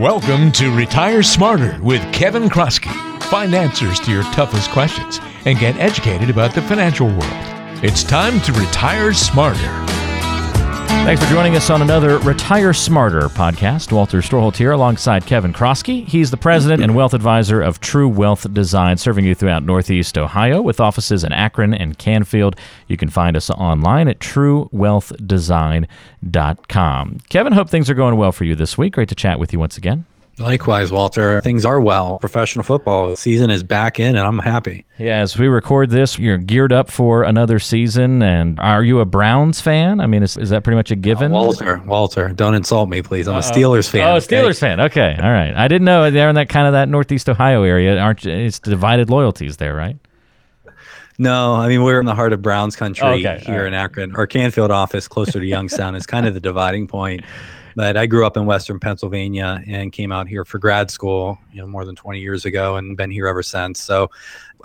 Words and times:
Welcome 0.00 0.50
to 0.52 0.74
Retire 0.74 1.22
Smarter 1.22 1.78
with 1.82 2.00
Kevin 2.10 2.44
Kroskey. 2.44 2.90
Find 3.24 3.54
answers 3.54 4.00
to 4.00 4.10
your 4.10 4.22
toughest 4.32 4.70
questions 4.70 5.20
and 5.44 5.58
get 5.58 5.76
educated 5.76 6.30
about 6.30 6.54
the 6.54 6.62
financial 6.62 7.06
world. 7.06 7.84
It's 7.84 8.02
time 8.02 8.40
to 8.40 8.52
retire 8.54 9.12
smarter. 9.12 9.89
Thanks 11.10 11.24
for 11.24 11.30
joining 11.32 11.56
us 11.56 11.70
on 11.70 11.82
another 11.82 12.20
Retire 12.20 12.72
Smarter 12.72 13.22
podcast. 13.30 13.90
Walter 13.90 14.18
Storholt 14.18 14.56
here 14.56 14.70
alongside 14.70 15.26
Kevin 15.26 15.52
Kroskey. 15.52 16.06
He's 16.06 16.30
the 16.30 16.36
president 16.36 16.84
and 16.84 16.94
wealth 16.94 17.14
advisor 17.14 17.60
of 17.60 17.80
True 17.80 18.08
Wealth 18.08 18.46
Design, 18.54 18.96
serving 18.96 19.24
you 19.24 19.34
throughout 19.34 19.64
Northeast 19.64 20.16
Ohio 20.16 20.62
with 20.62 20.78
offices 20.78 21.24
in 21.24 21.32
Akron 21.32 21.74
and 21.74 21.98
Canfield. 21.98 22.54
You 22.86 22.96
can 22.96 23.08
find 23.08 23.36
us 23.36 23.50
online 23.50 24.06
at 24.06 24.20
truewealthdesign.com. 24.20 27.18
Kevin, 27.28 27.52
hope 27.54 27.68
things 27.68 27.90
are 27.90 27.94
going 27.94 28.16
well 28.16 28.30
for 28.30 28.44
you 28.44 28.54
this 28.54 28.78
week. 28.78 28.92
Great 28.92 29.08
to 29.08 29.16
chat 29.16 29.40
with 29.40 29.52
you 29.52 29.58
once 29.58 29.76
again. 29.76 30.06
Likewise, 30.38 30.90
Walter. 30.90 31.40
Things 31.42 31.66
are 31.66 31.80
well. 31.80 32.18
Professional 32.18 32.62
football 32.62 33.14
season 33.14 33.50
is 33.50 33.62
back 33.62 34.00
in, 34.00 34.16
and 34.16 34.26
I'm 34.26 34.38
happy. 34.38 34.86
Yeah, 34.98 35.18
as 35.18 35.38
we 35.38 35.48
record 35.48 35.90
this, 35.90 36.18
you're 36.18 36.38
geared 36.38 36.72
up 36.72 36.90
for 36.90 37.24
another 37.24 37.58
season. 37.58 38.22
And 38.22 38.58
are 38.58 38.82
you 38.82 39.00
a 39.00 39.04
Browns 39.04 39.60
fan? 39.60 40.00
I 40.00 40.06
mean, 40.06 40.22
is, 40.22 40.36
is 40.38 40.48
that 40.50 40.64
pretty 40.64 40.76
much 40.76 40.90
a 40.90 40.96
given? 40.96 41.32
Uh, 41.32 41.34
Walter, 41.34 41.82
Walter, 41.84 42.28
don't 42.30 42.54
insult 42.54 42.88
me, 42.88 43.02
please. 43.02 43.28
I'm 43.28 43.36
a 43.36 43.40
Steelers 43.40 43.88
fan. 43.88 44.08
Oh, 44.08 44.16
Steelers 44.16 44.50
okay? 44.50 44.52
fan. 44.54 44.80
Okay, 44.80 45.16
all 45.22 45.30
right. 45.30 45.54
I 45.54 45.68
didn't 45.68 45.84
know 45.84 46.10
they're 46.10 46.30
in 46.30 46.36
that 46.36 46.48
kind 46.48 46.66
of 46.66 46.72
that 46.72 46.88
Northeast 46.88 47.28
Ohio 47.28 47.62
area. 47.62 47.98
Aren't 47.98 48.24
you, 48.24 48.32
it's 48.32 48.58
divided 48.58 49.10
loyalties 49.10 49.58
there, 49.58 49.74
right? 49.74 49.98
No, 51.18 51.54
I 51.54 51.68
mean 51.68 51.82
we're 51.82 52.00
in 52.00 52.06
the 52.06 52.14
heart 52.14 52.32
of 52.32 52.40
Browns 52.40 52.76
country 52.76 53.06
oh, 53.06 53.12
okay. 53.12 53.42
here 53.44 53.64
right. 53.64 53.66
in 53.66 53.74
Akron. 53.74 54.16
Our 54.16 54.26
Canfield 54.26 54.70
office, 54.70 55.06
closer 55.06 55.38
to 55.38 55.44
Youngstown, 55.44 55.94
is 55.94 56.06
kind 56.06 56.26
of 56.26 56.32
the 56.32 56.40
dividing 56.40 56.86
point. 56.86 57.22
But 57.76 57.96
I 57.96 58.06
grew 58.06 58.26
up 58.26 58.36
in 58.36 58.46
Western 58.46 58.80
Pennsylvania 58.80 59.62
and 59.66 59.92
came 59.92 60.12
out 60.12 60.28
here 60.28 60.44
for 60.44 60.58
grad 60.58 60.90
school, 60.90 61.38
you 61.52 61.60
know, 61.60 61.66
more 61.66 61.84
than 61.84 61.96
20 61.96 62.20
years 62.20 62.44
ago, 62.44 62.76
and 62.76 62.96
been 62.96 63.10
here 63.10 63.26
ever 63.26 63.42
since. 63.42 63.80
So, 63.80 64.10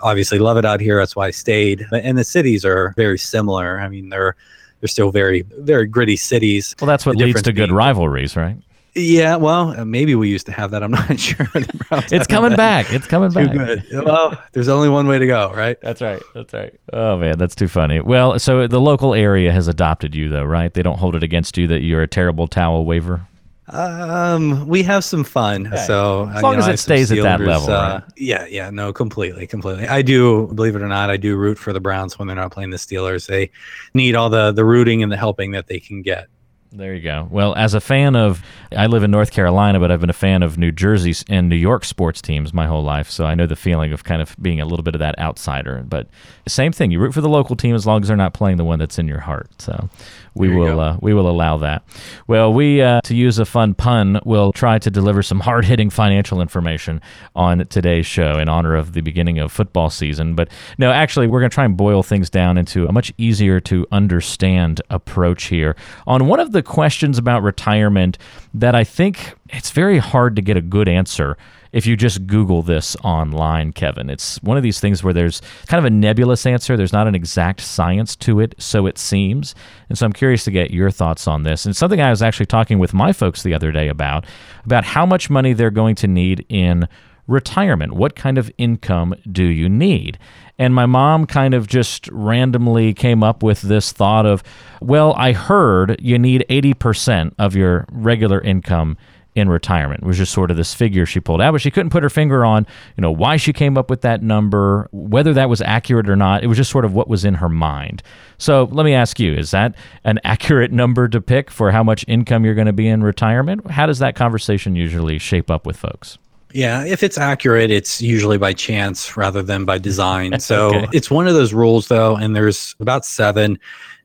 obviously, 0.00 0.38
love 0.38 0.56
it 0.56 0.64
out 0.64 0.80
here. 0.80 0.98
That's 0.98 1.16
why 1.16 1.28
I 1.28 1.30
stayed. 1.30 1.86
And 1.92 2.18
the 2.18 2.24
cities 2.24 2.64
are 2.64 2.92
very 2.96 3.18
similar. 3.18 3.80
I 3.80 3.88
mean, 3.88 4.08
they're 4.08 4.36
they're 4.80 4.88
still 4.88 5.10
very 5.10 5.42
very 5.58 5.86
gritty 5.86 6.16
cities. 6.16 6.74
Well, 6.80 6.88
that's 6.88 7.06
what 7.06 7.16
leads 7.16 7.42
to 7.42 7.52
good 7.52 7.72
rivalries, 7.72 8.36
right? 8.36 8.56
Yeah, 8.96 9.36
well, 9.36 9.78
uh, 9.78 9.84
maybe 9.84 10.14
we 10.14 10.30
used 10.30 10.46
to 10.46 10.52
have 10.52 10.70
that. 10.70 10.82
I'm 10.82 10.90
not 10.90 11.20
sure. 11.20 11.46
it's 11.54 12.26
coming 12.26 12.56
back. 12.56 12.90
It's 12.90 13.06
coming 13.06 13.30
back. 13.30 13.52
Too 13.52 13.58
Good. 13.58 14.04
Well, 14.04 14.42
there's 14.52 14.68
only 14.68 14.88
one 14.88 15.06
way 15.06 15.18
to 15.18 15.26
go, 15.26 15.52
right? 15.52 15.78
That's 15.82 16.00
right. 16.00 16.22
That's 16.34 16.54
right. 16.54 16.74
Oh 16.94 17.18
man, 17.18 17.36
that's 17.36 17.54
too 17.54 17.68
funny. 17.68 18.00
Well, 18.00 18.38
so 18.38 18.66
the 18.66 18.80
local 18.80 19.12
area 19.12 19.52
has 19.52 19.68
adopted 19.68 20.14
you, 20.14 20.30
though, 20.30 20.44
right? 20.44 20.72
They 20.72 20.82
don't 20.82 20.98
hold 20.98 21.14
it 21.14 21.22
against 21.22 21.58
you 21.58 21.66
that 21.66 21.82
you're 21.82 22.00
a 22.00 22.08
terrible 22.08 22.48
towel 22.48 22.86
waver. 22.86 23.26
Um, 23.68 24.66
we 24.66 24.82
have 24.84 25.04
some 25.04 25.24
fun. 25.24 25.66
Okay. 25.66 25.76
So 25.84 26.30
as 26.32 26.42
long 26.42 26.54
you 26.54 26.60
know, 26.60 26.66
as 26.66 26.74
it 26.74 26.78
stays 26.78 27.12
at 27.12 27.20
that 27.22 27.40
level, 27.40 27.70
uh, 27.70 27.94
right? 27.94 28.02
yeah, 28.16 28.46
yeah, 28.46 28.70
no, 28.70 28.92
completely, 28.92 29.46
completely. 29.46 29.88
I 29.88 30.02
do 30.02 30.46
believe 30.54 30.76
it 30.76 30.82
or 30.82 30.88
not, 30.88 31.10
I 31.10 31.16
do 31.16 31.36
root 31.36 31.58
for 31.58 31.72
the 31.72 31.80
Browns 31.80 32.18
when 32.18 32.28
they're 32.28 32.36
not 32.36 32.52
playing 32.52 32.70
the 32.70 32.76
Steelers. 32.76 33.26
They 33.26 33.50
need 33.92 34.14
all 34.14 34.30
the 34.30 34.52
the 34.52 34.64
rooting 34.64 35.02
and 35.02 35.10
the 35.10 35.16
helping 35.16 35.50
that 35.50 35.66
they 35.66 35.80
can 35.80 36.00
get. 36.00 36.28
There 36.76 36.94
you 36.94 37.00
go. 37.00 37.26
Well, 37.30 37.54
as 37.54 37.72
a 37.72 37.80
fan 37.80 38.16
of, 38.16 38.42
I 38.70 38.86
live 38.86 39.02
in 39.02 39.10
North 39.10 39.30
Carolina, 39.30 39.80
but 39.80 39.90
I've 39.90 40.00
been 40.00 40.10
a 40.10 40.14
fan 40.14 40.42
of 40.42 40.58
New 40.58 40.70
Jersey 40.70 41.14
and 41.26 41.48
New 41.48 41.56
York 41.56 41.86
sports 41.86 42.20
teams 42.20 42.52
my 42.52 42.66
whole 42.66 42.82
life. 42.82 43.10
So 43.10 43.24
I 43.24 43.34
know 43.34 43.46
the 43.46 43.56
feeling 43.56 43.94
of 43.94 44.04
kind 44.04 44.20
of 44.20 44.36
being 44.42 44.60
a 44.60 44.66
little 44.66 44.82
bit 44.82 44.94
of 44.94 44.98
that 44.98 45.18
outsider. 45.18 45.82
But 45.88 46.08
same 46.46 46.72
thing, 46.72 46.90
you 46.90 47.00
root 47.00 47.14
for 47.14 47.22
the 47.22 47.30
local 47.30 47.56
team 47.56 47.74
as 47.74 47.86
long 47.86 48.02
as 48.02 48.08
they're 48.08 48.16
not 48.16 48.34
playing 48.34 48.58
the 48.58 48.64
one 48.64 48.78
that's 48.78 48.98
in 48.98 49.08
your 49.08 49.20
heart. 49.20 49.48
So 49.60 49.88
we 50.36 50.54
will 50.54 50.80
uh, 50.80 50.98
we 51.00 51.14
will 51.14 51.28
allow 51.28 51.56
that. 51.58 51.82
Well, 52.26 52.52
we 52.52 52.82
uh, 52.82 53.00
to 53.04 53.16
use 53.16 53.38
a 53.38 53.44
fun 53.44 53.74
pun, 53.74 54.20
We'll 54.24 54.52
try 54.52 54.78
to 54.78 54.90
deliver 54.90 55.22
some 55.22 55.40
hard 55.46 55.64
hitting 55.64 55.90
financial 55.90 56.40
information 56.40 57.00
on 57.34 57.66
today's 57.68 58.06
show 58.06 58.38
in 58.38 58.48
honor 58.48 58.74
of 58.74 58.92
the 58.92 59.00
beginning 59.00 59.38
of 59.38 59.50
football 59.50 59.90
season. 59.90 60.34
But 60.34 60.48
no, 60.78 60.92
actually, 60.92 61.26
we're 61.26 61.40
going 61.40 61.50
to 61.50 61.54
try 61.54 61.64
and 61.64 61.76
boil 61.76 62.02
things 62.02 62.28
down 62.30 62.58
into 62.58 62.86
a 62.86 62.92
much 62.92 63.12
easier 63.18 63.60
to 63.60 63.86
understand 63.90 64.80
approach 64.90 65.44
here 65.44 65.76
on 66.06 66.26
one 66.26 66.40
of 66.40 66.52
the 66.52 66.62
questions 66.62 67.18
about 67.18 67.42
retirement 67.42 68.18
that 68.52 68.74
I 68.74 68.84
think 68.84 69.34
it's 69.48 69.70
very 69.70 69.98
hard 69.98 70.36
to 70.36 70.42
get 70.42 70.56
a 70.56 70.62
good 70.62 70.88
answer 70.88 71.36
if 71.76 71.84
you 71.84 71.94
just 71.94 72.26
Google 72.26 72.62
this 72.62 72.96
online, 73.04 73.70
Kevin. 73.70 74.08
It's 74.08 74.42
one 74.42 74.56
of 74.56 74.62
these 74.62 74.80
things 74.80 75.04
where 75.04 75.12
there's 75.12 75.42
kind 75.66 75.78
of 75.78 75.84
a 75.84 75.90
nebulous 75.90 76.46
answer. 76.46 76.74
There's 76.74 76.92
not 76.92 77.06
an 77.06 77.14
exact 77.14 77.60
science 77.60 78.16
to 78.16 78.40
it, 78.40 78.54
so 78.56 78.86
it 78.86 78.96
seems. 78.96 79.54
And 79.90 79.98
so 79.98 80.06
I'm 80.06 80.14
curious 80.14 80.42
to 80.44 80.50
get 80.50 80.70
your 80.70 80.90
thoughts 80.90 81.28
on 81.28 81.42
this. 81.42 81.66
And 81.66 81.76
something 81.76 82.00
I 82.00 82.08
was 82.08 82.22
actually 82.22 82.46
talking 82.46 82.78
with 82.78 82.94
my 82.94 83.12
folks 83.12 83.42
the 83.42 83.52
other 83.52 83.72
day 83.72 83.88
about, 83.88 84.24
about 84.64 84.84
how 84.84 85.04
much 85.04 85.28
money 85.28 85.52
they're 85.52 85.70
going 85.70 85.96
to 85.96 86.06
need 86.06 86.46
in 86.48 86.88
retirement. 87.26 87.92
What 87.92 88.16
kind 88.16 88.38
of 88.38 88.50
income 88.56 89.14
do 89.30 89.44
you 89.44 89.68
need? 89.68 90.18
And 90.58 90.74
my 90.74 90.86
mom 90.86 91.26
kind 91.26 91.52
of 91.52 91.66
just 91.66 92.08
randomly 92.08 92.94
came 92.94 93.22
up 93.22 93.42
with 93.42 93.60
this 93.60 93.92
thought 93.92 94.24
of, 94.24 94.42
well, 94.80 95.12
I 95.12 95.32
heard 95.32 96.00
you 96.00 96.18
need 96.18 96.46
80% 96.48 97.34
of 97.38 97.54
your 97.54 97.84
regular 97.92 98.40
income 98.40 98.96
in 99.36 99.50
retirement. 99.50 100.02
It 100.02 100.06
was 100.06 100.16
just 100.16 100.32
sort 100.32 100.50
of 100.50 100.56
this 100.56 100.72
figure 100.72 101.04
she 101.04 101.20
pulled 101.20 101.42
out, 101.42 101.52
but 101.52 101.60
she 101.60 101.70
couldn't 101.70 101.90
put 101.90 102.02
her 102.02 102.10
finger 102.10 102.44
on, 102.44 102.66
you 102.96 103.02
know, 103.02 103.12
why 103.12 103.36
she 103.36 103.52
came 103.52 103.76
up 103.76 103.90
with 103.90 104.00
that 104.00 104.22
number, 104.22 104.88
whether 104.92 105.34
that 105.34 105.50
was 105.50 105.60
accurate 105.60 106.08
or 106.08 106.16
not. 106.16 106.42
It 106.42 106.46
was 106.46 106.56
just 106.56 106.70
sort 106.70 106.86
of 106.86 106.94
what 106.94 107.06
was 107.06 107.24
in 107.24 107.34
her 107.34 107.50
mind. 107.50 108.02
So 108.38 108.64
let 108.72 108.84
me 108.84 108.94
ask 108.94 109.20
you, 109.20 109.34
is 109.34 109.50
that 109.50 109.74
an 110.04 110.18
accurate 110.24 110.72
number 110.72 111.06
to 111.08 111.20
pick 111.20 111.50
for 111.50 111.70
how 111.70 111.82
much 111.82 112.04
income 112.08 112.44
you're 112.44 112.54
going 112.54 112.66
to 112.66 112.72
be 112.72 112.88
in 112.88 113.02
retirement? 113.02 113.70
How 113.70 113.86
does 113.86 113.98
that 113.98 114.16
conversation 114.16 114.74
usually 114.74 115.18
shape 115.18 115.50
up 115.50 115.66
with 115.66 115.76
folks? 115.76 116.18
Yeah, 116.52 116.84
if 116.84 117.02
it's 117.02 117.18
accurate, 117.18 117.70
it's 117.70 118.00
usually 118.00 118.38
by 118.38 118.54
chance 118.54 119.14
rather 119.14 119.42
than 119.42 119.66
by 119.66 119.78
design. 119.78 120.40
So 120.46 120.74
okay. 120.74 120.86
it's 120.92 121.10
one 121.10 121.26
of 121.26 121.34
those 121.34 121.52
rules, 121.52 121.88
though, 121.88 122.16
and 122.16 122.34
there's 122.34 122.76
about 122.78 123.04
seven 123.04 123.58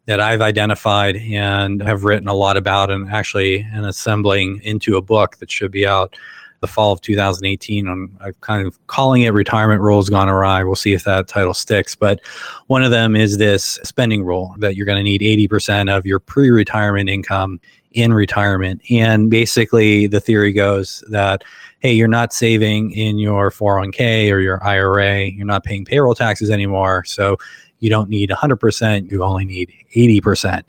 that 0.05 0.19
I've 0.19 0.41
identified 0.41 1.15
and 1.17 1.81
have 1.81 2.03
written 2.03 2.27
a 2.27 2.33
lot 2.33 2.57
about 2.57 2.89
and 2.89 3.09
actually 3.09 3.67
and 3.73 3.85
assembling 3.85 4.61
into 4.63 4.97
a 4.97 5.01
book 5.01 5.37
that 5.37 5.51
should 5.51 5.71
be 5.71 5.85
out 5.85 6.15
the 6.61 6.67
fall 6.67 6.91
of 6.91 7.01
2018. 7.01 7.87
I'm, 7.87 8.17
I'm, 8.21 8.33
kind 8.41 8.65
of 8.65 8.87
calling 8.87 9.23
it 9.23 9.29
Retirement 9.29 9.81
Rules 9.81 10.09
Gone 10.09 10.29
Awry. 10.29 10.63
We'll 10.63 10.75
see 10.75 10.93
if 10.93 11.03
that 11.03 11.27
title 11.27 11.53
sticks. 11.53 11.95
But 11.95 12.21
one 12.67 12.83
of 12.83 12.91
them 12.91 13.15
is 13.15 13.37
this 13.37 13.79
spending 13.83 14.23
rule 14.23 14.55
that 14.59 14.75
you're 14.75 14.85
going 14.85 14.97
to 14.97 15.03
need 15.03 15.21
80% 15.21 15.95
of 15.95 16.05
your 16.05 16.19
pre 16.19 16.51
retirement 16.51 17.09
income 17.09 17.59
in 17.93 18.13
retirement. 18.13 18.81
And 18.89 19.29
basically, 19.29 20.07
the 20.07 20.21
theory 20.21 20.53
goes 20.53 21.03
that, 21.09 21.43
hey, 21.79 21.91
you're 21.91 22.07
not 22.07 22.31
saving 22.31 22.91
in 22.91 23.17
your 23.17 23.49
401k 23.49 24.31
or 24.31 24.39
your 24.39 24.63
IRA, 24.63 25.25
you're 25.25 25.45
not 25.45 25.63
paying 25.63 25.83
payroll 25.83 26.15
taxes 26.15 26.49
anymore. 26.49 27.03
So 27.05 27.37
you 27.81 27.89
don't 27.89 28.09
need 28.09 28.29
100%, 28.29 29.11
you 29.11 29.23
only 29.23 29.43
need 29.43 29.73
80%. 29.95 30.63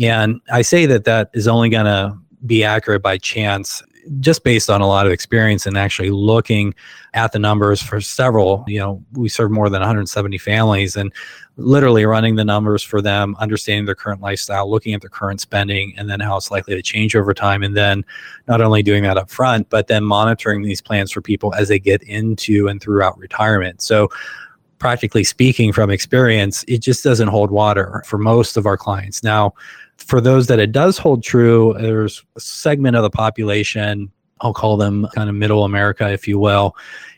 And 0.00 0.40
I 0.52 0.62
say 0.62 0.86
that 0.86 1.04
that 1.04 1.30
is 1.32 1.46
only 1.46 1.68
going 1.68 1.86
to 1.86 2.18
be 2.44 2.64
accurate 2.64 3.02
by 3.02 3.18
chance 3.18 3.82
just 4.20 4.44
based 4.44 4.70
on 4.70 4.80
a 4.80 4.86
lot 4.86 5.06
of 5.06 5.12
experience 5.12 5.66
and 5.66 5.76
actually 5.76 6.10
looking 6.10 6.74
at 7.14 7.32
the 7.32 7.38
numbers 7.38 7.82
for 7.82 8.00
several, 8.00 8.64
you 8.66 8.78
know, 8.78 9.02
we 9.12 9.28
serve 9.28 9.50
more 9.50 9.68
than 9.68 9.80
170 9.80 10.38
families 10.38 10.96
and 10.96 11.12
literally 11.56 12.04
running 12.04 12.36
the 12.36 12.44
numbers 12.44 12.82
for 12.82 13.00
them, 13.00 13.34
understanding 13.40 13.86
their 13.86 13.94
current 13.94 14.20
lifestyle, 14.20 14.70
looking 14.70 14.94
at 14.94 15.00
their 15.00 15.10
current 15.10 15.40
spending, 15.40 15.94
and 15.96 16.08
then 16.08 16.20
how 16.20 16.36
it's 16.36 16.50
likely 16.50 16.74
to 16.74 16.82
change 16.82 17.16
over 17.16 17.32
time. 17.34 17.62
And 17.62 17.76
then 17.76 18.04
not 18.46 18.60
only 18.60 18.82
doing 18.82 19.02
that 19.04 19.16
up 19.16 19.30
front, 19.30 19.70
but 19.70 19.88
then 19.88 20.04
monitoring 20.04 20.62
these 20.62 20.82
plans 20.82 21.10
for 21.10 21.20
people 21.20 21.54
as 21.54 21.68
they 21.68 21.78
get 21.78 22.02
into 22.02 22.68
and 22.68 22.80
throughout 22.80 23.18
retirement. 23.18 23.82
So 23.82 24.08
practically 24.78 25.24
speaking 25.24 25.72
from 25.72 25.90
experience, 25.90 26.64
it 26.68 26.78
just 26.78 27.02
doesn't 27.02 27.28
hold 27.28 27.50
water 27.50 28.02
for 28.06 28.18
most 28.18 28.56
of 28.56 28.66
our 28.66 28.76
clients. 28.76 29.22
Now, 29.22 29.54
for 29.96 30.20
those 30.20 30.46
that 30.48 30.58
it 30.58 30.72
does 30.72 30.98
hold 30.98 31.22
true, 31.22 31.74
there's 31.78 32.24
a 32.36 32.40
segment 32.40 32.96
of 32.96 33.02
the 33.02 33.10
population, 33.10 34.10
I'll 34.40 34.52
call 34.52 34.76
them 34.76 35.08
kind 35.14 35.30
of 35.30 35.34
middle 35.34 35.64
America, 35.64 36.10
if 36.10 36.28
you 36.28 36.38
will, 36.38 36.76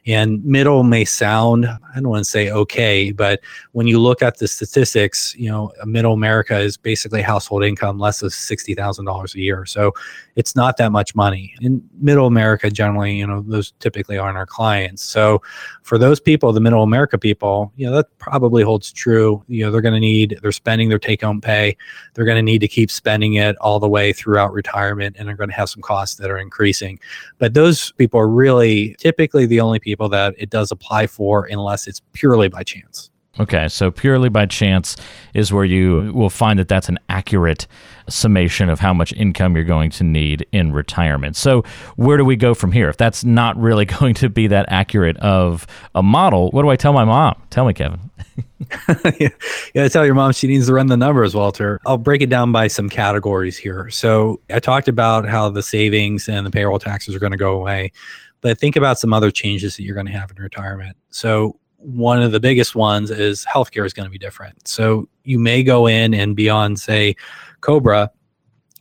and 0.08 0.42
middle 0.42 0.84
may 0.84 1.04
sound, 1.04 1.66
I 1.66 1.78
don't 1.96 2.08
want 2.08 2.24
to 2.24 2.30
say 2.30 2.50
okay, 2.50 3.12
but 3.12 3.40
when 3.72 3.86
you 3.86 4.00
look 4.00 4.22
at 4.22 4.38
the 4.38 4.48
statistics, 4.48 5.34
you 5.36 5.50
know, 5.50 5.70
middle 5.84 6.14
America 6.14 6.58
is 6.58 6.78
basically 6.78 7.20
household 7.20 7.62
income 7.62 7.98
less 7.98 8.20
than 8.20 8.30
$60,000 8.30 9.34
a 9.34 9.38
year. 9.38 9.66
So 9.66 9.92
it's 10.34 10.56
not 10.56 10.78
that 10.78 10.92
much 10.92 11.14
money. 11.14 11.54
In 11.60 11.86
middle 12.00 12.26
America, 12.26 12.70
generally, 12.70 13.18
you 13.18 13.26
know, 13.26 13.42
those 13.42 13.72
typically 13.80 14.16
aren't 14.16 14.38
our 14.38 14.46
clients. 14.46 15.02
So 15.02 15.42
for 15.82 15.98
those 15.98 16.20
people, 16.20 16.54
the 16.54 16.60
middle 16.60 16.82
America 16.82 17.18
people, 17.18 17.70
you 17.76 17.86
know, 17.86 17.96
that 17.96 18.16
probably 18.18 18.62
holds 18.62 18.90
true. 18.90 19.44
You 19.46 19.66
know, 19.66 19.70
they're 19.70 19.82
going 19.82 19.94
to 19.94 20.00
need, 20.00 20.38
they're 20.40 20.52
spending 20.52 20.88
their 20.88 20.98
take 20.98 21.20
home 21.20 21.42
pay. 21.42 21.76
They're 22.14 22.24
going 22.24 22.36
to 22.36 22.42
need 22.42 22.60
to 22.60 22.68
keep 22.68 22.90
spending 22.90 23.34
it 23.34 23.56
all 23.56 23.78
the 23.78 23.88
way 23.88 24.14
throughout 24.14 24.52
retirement 24.52 25.16
and 25.18 25.28
they're 25.28 25.36
going 25.36 25.50
to 25.50 25.56
have 25.56 25.68
some 25.68 25.82
costs 25.82 26.16
that 26.16 26.30
are 26.30 26.38
increasing. 26.38 26.98
But 27.38 27.52
those 27.52 27.92
people 27.92 28.18
are 28.20 28.28
really 28.28 28.96
typically 28.98 29.44
the 29.44 29.60
only 29.60 29.80
people 29.80 29.97
people 29.98 30.08
that 30.08 30.32
it 30.38 30.48
does 30.48 30.70
apply 30.70 31.08
for 31.08 31.46
unless 31.46 31.88
it's 31.88 32.00
purely 32.12 32.48
by 32.48 32.62
chance. 32.62 33.10
Okay, 33.40 33.68
so 33.68 33.90
purely 33.90 34.28
by 34.28 34.46
chance 34.46 34.96
is 35.34 35.52
where 35.52 35.64
you 35.64 36.12
will 36.12 36.30
find 36.30 36.58
that 36.58 36.66
that's 36.66 36.88
an 36.88 36.98
accurate 37.08 37.68
summation 38.08 38.68
of 38.68 38.80
how 38.80 38.92
much 38.92 39.12
income 39.12 39.54
you're 39.54 39.64
going 39.64 39.90
to 39.90 40.04
need 40.04 40.46
in 40.50 40.72
retirement. 40.72 41.36
So, 41.36 41.62
where 41.96 42.16
do 42.16 42.24
we 42.24 42.34
go 42.34 42.54
from 42.54 42.72
here? 42.72 42.88
If 42.88 42.96
that's 42.96 43.24
not 43.24 43.56
really 43.56 43.84
going 43.98 44.14
to 44.14 44.28
be 44.28 44.48
that 44.48 44.66
accurate 44.68 45.16
of 45.18 45.66
a 45.94 46.02
model, 46.02 46.50
what 46.50 46.62
do 46.62 46.68
I 46.68 46.76
tell 46.76 46.92
my 46.92 47.04
mom? 47.04 47.40
Tell 47.50 47.64
me, 47.64 47.74
Kevin. 47.74 48.00
yeah, 49.20 49.28
to 49.84 49.88
tell 49.88 50.04
your 50.04 50.14
mom 50.16 50.32
she 50.32 50.48
needs 50.48 50.66
to 50.66 50.72
run 50.72 50.88
the 50.88 50.96
numbers, 50.96 51.32
Walter. 51.32 51.80
I'll 51.86 51.96
break 51.96 52.22
it 52.22 52.30
down 52.30 52.50
by 52.50 52.66
some 52.66 52.88
categories 52.88 53.56
here. 53.56 53.88
So, 53.90 54.40
I 54.50 54.58
talked 54.58 54.88
about 54.88 55.28
how 55.28 55.48
the 55.48 55.62
savings 55.62 56.28
and 56.28 56.44
the 56.44 56.50
payroll 56.50 56.80
taxes 56.80 57.14
are 57.14 57.20
going 57.20 57.32
to 57.32 57.38
go 57.38 57.52
away, 57.52 57.92
but 58.40 58.58
think 58.58 58.76
about 58.76 58.98
some 58.98 59.12
other 59.12 59.30
changes 59.30 59.76
that 59.76 59.82
you're 59.82 59.94
going 59.94 60.06
to 60.06 60.12
have 60.12 60.30
in 60.30 60.36
retirement. 60.36 60.96
So, 61.10 61.58
one 61.78 62.22
of 62.22 62.32
the 62.32 62.40
biggest 62.40 62.74
ones 62.74 63.10
is 63.10 63.44
healthcare 63.44 63.86
is 63.86 63.92
going 63.92 64.06
to 64.06 64.10
be 64.10 64.18
different. 64.18 64.66
So 64.66 65.08
you 65.22 65.38
may 65.38 65.62
go 65.62 65.86
in 65.86 66.12
and 66.12 66.34
be 66.34 66.50
on, 66.50 66.76
say, 66.76 67.14
Cobra 67.60 68.10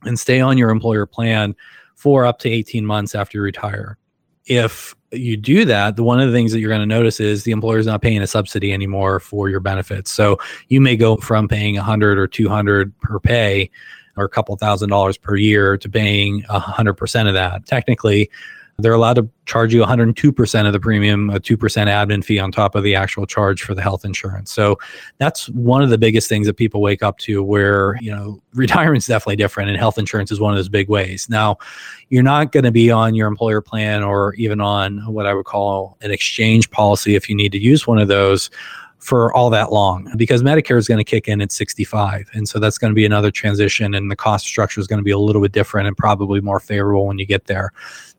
and 0.03 0.19
stay 0.19 0.41
on 0.41 0.57
your 0.57 0.71
employer 0.71 1.05
plan 1.05 1.55
for 1.95 2.25
up 2.25 2.39
to 2.39 2.49
18 2.49 2.85
months 2.85 3.13
after 3.13 3.37
you 3.37 3.43
retire. 3.43 3.97
If 4.45 4.95
you 5.11 5.37
do 5.37 5.65
that, 5.65 5.95
the 5.95 6.03
one 6.03 6.19
of 6.19 6.27
the 6.27 6.33
things 6.33 6.51
that 6.51 6.59
you're 6.59 6.69
going 6.69 6.81
to 6.81 6.87
notice 6.87 7.19
is 7.19 7.43
the 7.43 7.51
employer 7.51 7.77
is 7.77 7.85
not 7.85 8.01
paying 8.01 8.21
a 8.21 8.27
subsidy 8.27 8.73
anymore 8.73 9.19
for 9.19 9.49
your 9.49 9.59
benefits. 9.59 10.11
So 10.11 10.39
you 10.69 10.81
may 10.81 10.95
go 10.95 11.17
from 11.17 11.47
paying 11.47 11.75
100 11.75 12.17
or 12.17 12.27
200 12.27 12.97
per 12.99 13.19
pay 13.19 13.69
or 14.15 14.25
a 14.25 14.29
couple 14.29 14.55
thousand 14.55 14.89
dollars 14.89 15.17
per 15.17 15.35
year 15.35 15.77
to 15.77 15.89
paying 15.89 16.41
100% 16.43 17.27
of 17.27 17.33
that. 17.35 17.65
Technically, 17.65 18.31
they're 18.79 18.93
allowed 18.93 19.15
to 19.15 19.27
charge 19.45 19.73
you 19.73 19.81
102% 19.81 20.67
of 20.67 20.73
the 20.73 20.79
premium, 20.79 21.31
a 21.31 21.39
2% 21.39 21.57
admin 21.57 22.23
fee 22.23 22.37
on 22.37 22.51
top 22.51 22.75
of 22.75 22.83
the 22.83 22.95
actual 22.95 23.25
charge 23.25 23.63
for 23.63 23.73
the 23.73 23.81
health 23.81 24.05
insurance. 24.05 24.51
So 24.51 24.77
that's 25.17 25.49
one 25.49 25.81
of 25.81 25.89
the 25.89 25.97
biggest 25.97 26.29
things 26.29 26.45
that 26.45 26.57
people 26.57 26.79
wake 26.79 27.01
up 27.01 27.17
to 27.19 27.41
where, 27.41 27.97
you 28.01 28.11
know, 28.11 28.39
retirement's 28.53 29.07
definitely 29.07 29.37
different 29.37 29.69
and 29.69 29.79
health 29.79 29.97
insurance 29.97 30.31
is 30.31 30.39
one 30.39 30.53
of 30.53 30.57
those 30.57 30.69
big 30.69 30.89
ways. 30.89 31.27
Now, 31.27 31.57
you're 32.09 32.23
not 32.23 32.51
going 32.51 32.65
to 32.65 32.71
be 32.71 32.91
on 32.91 33.15
your 33.15 33.27
employer 33.27 33.61
plan 33.61 34.03
or 34.03 34.35
even 34.35 34.61
on 34.61 34.99
what 35.11 35.25
I 35.25 35.33
would 35.33 35.45
call 35.45 35.97
an 36.01 36.11
exchange 36.11 36.69
policy 36.69 37.15
if 37.15 37.29
you 37.29 37.35
need 37.35 37.51
to 37.53 37.59
use 37.59 37.87
one 37.87 37.97
of 37.97 38.07
those 38.07 38.51
for 38.99 39.33
all 39.33 39.49
that 39.49 39.71
long 39.71 40.11
because 40.17 40.43
Medicare 40.43 40.77
is 40.77 40.87
going 40.87 40.97
to 40.97 41.03
kick 41.03 41.27
in 41.27 41.39
at 41.41 41.51
65. 41.51 42.29
And 42.33 42.47
so 42.47 42.59
that's 42.59 42.77
going 42.77 42.91
to 42.91 42.95
be 42.95 43.05
another 43.05 43.31
transition 43.31 43.93
and 43.93 44.11
the 44.11 44.15
cost 44.15 44.45
structure 44.45 44.79
is 44.81 44.87
going 44.87 44.97
to 44.97 45.03
be 45.03 45.11
a 45.11 45.19
little 45.19 45.41
bit 45.41 45.51
different 45.51 45.87
and 45.87 45.95
probably 45.95 46.41
more 46.41 46.59
favorable 46.59 47.07
when 47.07 47.17
you 47.17 47.25
get 47.25 47.45
there. 47.45 47.71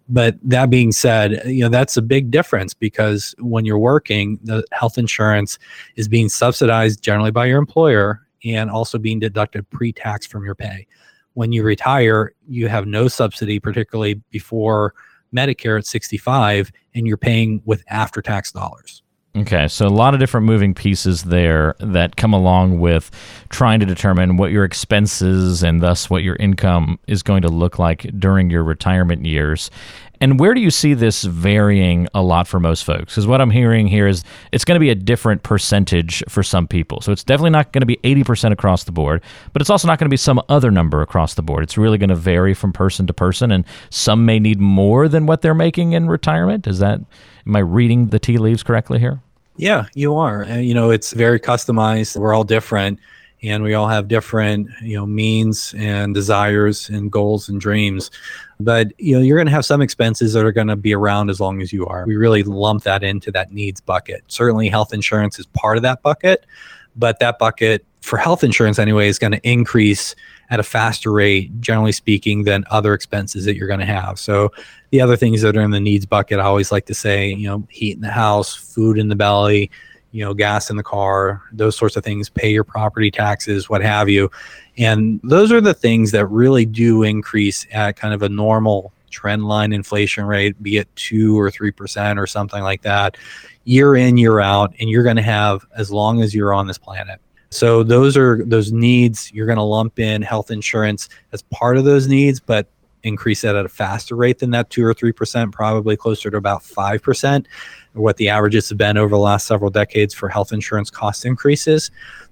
But 0.08 0.37
that 0.43 0.70
being 0.70 0.93
said, 0.93 1.43
you 1.44 1.62
know, 1.62 1.69
that's 1.69 1.96
a 1.96 2.02
big 2.02 2.31
difference 2.31 2.72
because 2.72 3.34
when 3.38 3.64
you're 3.64 3.78
working, 3.78 4.38
the 4.43 4.64
health 4.72 4.96
insurance 4.96 5.58
is 5.96 6.08
being 6.08 6.28
subsidized 6.28 7.02
generally 7.02 7.31
by 7.31 7.46
your 7.46 7.58
employer 7.58 8.22
and 8.44 8.70
also 8.70 8.99
being 8.99 9.19
deducted 9.19 9.69
pre-tax 9.70 10.26
from 10.26 10.44
your 10.44 10.55
pay. 10.55 10.87
When 11.34 11.52
you 11.52 11.62
retire, 11.62 12.32
you 12.49 12.69
have 12.69 12.87
no 12.87 13.08
subsidy, 13.08 13.60
particularly 13.60 14.14
before 14.31 14.94
Medicare 15.34 15.78
at 15.78 15.87
65, 15.87 16.72
and 16.94 17.06
you're 17.06 17.16
paying 17.16 17.61
with 17.64 17.84
after 17.88 18.22
tax 18.22 18.50
dollars. 18.50 19.02
Okay, 19.36 19.69
so 19.69 19.86
a 19.86 19.88
lot 19.88 20.14
of 20.14 20.20
different 20.20 20.46
moving 20.46 20.75
pieces 20.75 21.25
there 21.25 21.76
that 21.80 22.16
come 22.16 22.32
along 22.32 22.80
with 22.80 23.10
trying 23.50 23.78
to 23.80 23.86
determine 23.86 24.36
what 24.36 24.50
your 24.50 24.64
expenses 24.64 25.62
and 25.62 25.80
thus 25.80 26.10
what 26.10 26.22
your 26.22 26.34
income 26.36 26.98
is 27.06 27.22
going 27.22 27.42
to 27.42 27.48
look 27.48 27.78
like 27.78 28.10
during 28.19 28.50
your 28.50 28.64
retirement 28.64 29.25
years. 29.26 29.70
And 30.20 30.40
where 30.40 30.54
do 30.54 30.60
you 30.60 30.70
see 30.70 30.94
this 30.94 31.22
varying 31.22 32.08
a 32.12 32.22
lot 32.22 32.48
for 32.48 32.58
most 32.58 32.82
folks? 32.82 33.14
Because 33.14 33.26
what 33.26 33.40
I'm 33.40 33.50
hearing 33.50 33.86
here 33.86 34.08
is 34.08 34.25
it's 34.50 34.64
going 34.64 34.75
to 34.75 34.80
be 34.80 34.90
a 34.90 34.94
different 34.94 35.44
percentage 35.44 36.25
for 36.28 36.42
some 36.42 36.66
people. 36.66 37.00
So 37.00 37.12
it's 37.12 37.22
definitely 37.22 37.50
not 37.50 37.72
going 37.72 37.82
to 37.82 37.86
be 37.86 37.98
80% 37.98 38.50
across 38.50 38.84
the 38.84 38.92
board, 38.92 39.22
but 39.52 39.62
it's 39.62 39.70
also 39.70 39.86
not 39.86 39.98
going 39.98 40.06
to 40.06 40.10
be 40.10 40.16
some 40.16 40.42
other 40.48 40.72
number 40.72 41.02
across 41.02 41.34
the 41.34 41.42
board. 41.42 41.62
It's 41.62 41.78
really 41.78 41.98
going 41.98 42.08
to 42.08 42.16
vary 42.16 42.54
from 42.54 42.72
person 42.72 43.06
to 43.06 43.12
person, 43.12 43.52
and 43.52 43.64
some 43.90 44.26
may 44.26 44.40
need 44.40 44.58
more 44.58 45.06
than 45.06 45.26
what 45.26 45.42
they're 45.42 45.54
making 45.54 45.92
in 45.92 46.08
retirement. 46.08 46.66
Is 46.66 46.80
that, 46.80 47.00
am 47.49 47.56
I 47.56 47.61
reading 47.61 48.09
the 48.09 48.19
tea 48.19 48.39
leaves 48.39 48.62
correctly 48.62 48.99
here? 48.99 49.21
Yeah, 49.56 49.87
you 49.95 50.15
are. 50.15 50.43
And, 50.43 50.65
you 50.67 50.75
know, 50.75 50.91
it's 50.91 51.12
very 51.12 51.41
customized. 51.41 52.17
We're 52.17 52.35
all 52.35 52.45
different 52.45 53.00
and 53.43 53.62
we 53.62 53.75
all 53.75 53.89
have 53.89 54.09
different, 54.09 54.69
you 54.83 54.97
know, 54.97 55.06
means 55.06 55.75
and 55.77 56.15
desires 56.15 56.89
and 56.89 57.11
goals 57.11 57.49
and 57.49 57.61
dreams. 57.61 58.11
But, 58.61 58.93
you 58.99 59.17
know, 59.17 59.23
you're 59.23 59.39
going 59.39 59.47
to 59.47 59.53
have 59.53 59.65
some 59.65 59.81
expenses 59.81 60.33
that 60.33 60.45
are 60.45 60.53
going 60.53 60.67
to 60.67 60.77
be 60.77 60.95
around 60.95 61.31
as 61.31 61.41
long 61.41 61.62
as 61.62 61.73
you 61.73 61.87
are. 61.87 62.05
We 62.05 62.17
really 62.17 62.43
lump 62.43 62.83
that 62.83 63.03
into 63.03 63.31
that 63.33 63.53
needs 63.53 63.81
bucket. 63.81 64.23
Certainly 64.29 64.69
health 64.69 64.93
insurance 64.93 65.39
is 65.39 65.47
part 65.47 65.77
of 65.77 65.83
that 65.85 66.03
bucket, 66.03 66.47
but 66.99 67.19
that 67.21 67.39
bucket 67.39 67.85
for 68.00 68.17
health 68.17 68.45
insurance 68.45 68.79
anyway 68.79 69.09
is 69.09 69.19
going 69.19 69.33
to 69.33 69.49
increase 69.49 70.15
at 70.50 70.61
a 70.61 70.62
faster 70.62 71.12
rate, 71.12 71.61
generally 71.61 71.93
speaking, 71.93 72.45
than 72.45 72.65
other 72.71 72.95
expenses 72.95 73.45
that 73.45 73.56
you're 73.56 73.69
going 73.69 73.81
to 73.81 73.87
have. 73.87 74.19
So 74.19 74.50
the 74.91 75.00
other 75.00 75.17
things 75.17 75.43
that 75.43 75.56
are 75.56 75.61
in 75.61 75.71
the 75.71 75.81
needs 75.81 76.06
bucket, 76.06 76.39
I 76.39 76.45
always 76.45 76.73
like 76.73 76.87
to 76.87 76.95
say, 76.95 77.29
you 77.29 77.49
know, 77.49 77.67
heat 77.71 77.97
in 77.97 78.00
the 78.00 78.11
house, 78.11 78.55
food 78.55 78.99
in 78.99 79.09
the 79.09 79.17
belly, 79.17 79.71
you 80.12 80.25
know, 80.25 80.33
gas 80.33 80.71
in 80.71 80.77
the 80.77 80.83
car, 80.83 81.43
those 81.53 81.77
sorts 81.77 81.97
of 81.97 82.05
things, 82.05 82.31
pay 82.31 82.50
your 82.50 82.65
property 82.65 83.11
taxes, 83.11 83.69
what 83.69 83.83
have 83.83 84.09
you. 84.09 84.31
And 84.79 85.21
those 85.23 85.53
are 85.53 85.61
the 85.61 85.75
things 85.75 86.12
that 86.12 86.27
really 86.27 86.65
do 86.65 87.03
increase 87.03 87.67
at 87.73 87.97
kind 87.97 88.15
of 88.15 88.23
a 88.23 88.29
normal 88.29 88.93
trend 89.10 89.46
line 89.46 89.72
inflation 89.72 90.25
rate, 90.25 90.62
be 90.62 90.76
it 90.76 90.88
two 90.96 91.38
or 91.38 91.50
three 91.50 91.70
percent 91.70 92.19
or 92.19 92.26
something 92.26 92.62
like 92.62 92.82
that, 92.82 93.16
year 93.64 93.96
in, 93.96 94.16
year 94.16 94.40
out, 94.40 94.75
and 94.81 94.88
you're 94.88 95.02
going 95.02 95.16
to 95.16 95.22
have 95.22 95.66
as 95.76 95.90
long 95.90 96.22
as 96.22 96.34
you're 96.34 96.52
on 96.52 96.66
this 96.66 96.78
planet. 96.78 97.20
So 97.50 97.82
those 97.82 98.16
are 98.16 98.44
those 98.44 98.72
needs. 98.72 99.32
You're 99.32 99.46
going 99.46 99.56
to 99.56 99.62
lump 99.62 99.99
in 99.99 100.22
health 100.22 100.50
insurance 100.50 101.08
as 101.32 101.43
part 101.43 101.78
of 101.78 101.84
those 101.84 102.06
needs, 102.06 102.40
but 102.40 102.69
increase 103.05 103.43
that 103.43 103.55
at 103.55 103.64
a 103.64 103.69
faster 103.69 104.16
rate 104.16 104.40
than 104.40 104.50
that 104.50 104.70
two 104.70 104.84
or 104.84 104.93
three 104.93 105.12
percent, 105.12 105.52
probably 105.52 105.96
closer 105.96 106.31
to 106.31 106.37
about 106.37 106.62
five 106.62 107.02
percent, 107.02 107.49
what 107.94 108.16
the 108.16 108.28
averages 108.28 108.69
have 108.69 108.78
been 108.78 108.99
over 108.99 109.11
the 109.11 109.19
last 109.19 109.46
several 109.46 109.70
decades 109.70 110.12
for 110.12 110.28
health 110.28 110.52
insurance 110.52 110.90
cost 110.90 111.25
increases. 111.25 111.90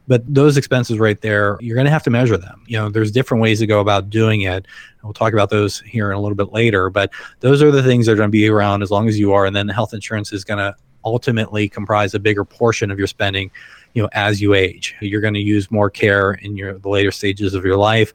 But 0.08 0.22
those 0.32 0.56
expenses 0.56 0.98
right 0.98 1.20
there, 1.20 1.56
you're 1.60 1.74
going 1.74 1.86
to 1.86 1.90
have 1.90 2.04
to 2.04 2.10
measure 2.10 2.36
them. 2.36 2.62
You 2.66 2.78
know, 2.78 2.88
there's 2.88 3.10
different 3.10 3.42
ways 3.42 3.58
to 3.58 3.66
go 3.66 3.80
about 3.80 4.08
doing 4.08 4.42
it. 4.42 4.66
We'll 5.02 5.12
talk 5.12 5.32
about 5.32 5.50
those 5.50 5.80
here 5.80 6.10
in 6.10 6.16
a 6.16 6.20
little 6.20 6.36
bit 6.36 6.52
later. 6.52 6.90
But 6.90 7.10
those 7.40 7.62
are 7.62 7.70
the 7.70 7.82
things 7.82 8.06
that 8.06 8.12
are 8.12 8.16
going 8.16 8.28
to 8.28 8.32
be 8.32 8.48
around 8.48 8.82
as 8.82 8.90
long 8.90 9.08
as 9.08 9.18
you 9.18 9.32
are, 9.32 9.46
and 9.46 9.54
then 9.54 9.66
the 9.66 9.74
health 9.74 9.94
insurance 9.94 10.32
is 10.32 10.44
going 10.44 10.58
to 10.58 10.74
ultimately 11.04 11.68
comprise 11.68 12.14
a 12.14 12.18
bigger 12.18 12.44
portion 12.44 12.90
of 12.90 12.98
your 12.98 13.06
spending 13.06 13.48
you 13.94 14.02
know 14.02 14.08
as 14.12 14.42
you 14.42 14.54
age 14.54 14.92
you're 15.00 15.20
going 15.20 15.32
to 15.32 15.40
use 15.40 15.70
more 15.70 15.88
care 15.88 16.32
in 16.32 16.56
your 16.56 16.80
the 16.80 16.88
later 16.88 17.12
stages 17.12 17.54
of 17.54 17.64
your 17.64 17.76
life 17.76 18.12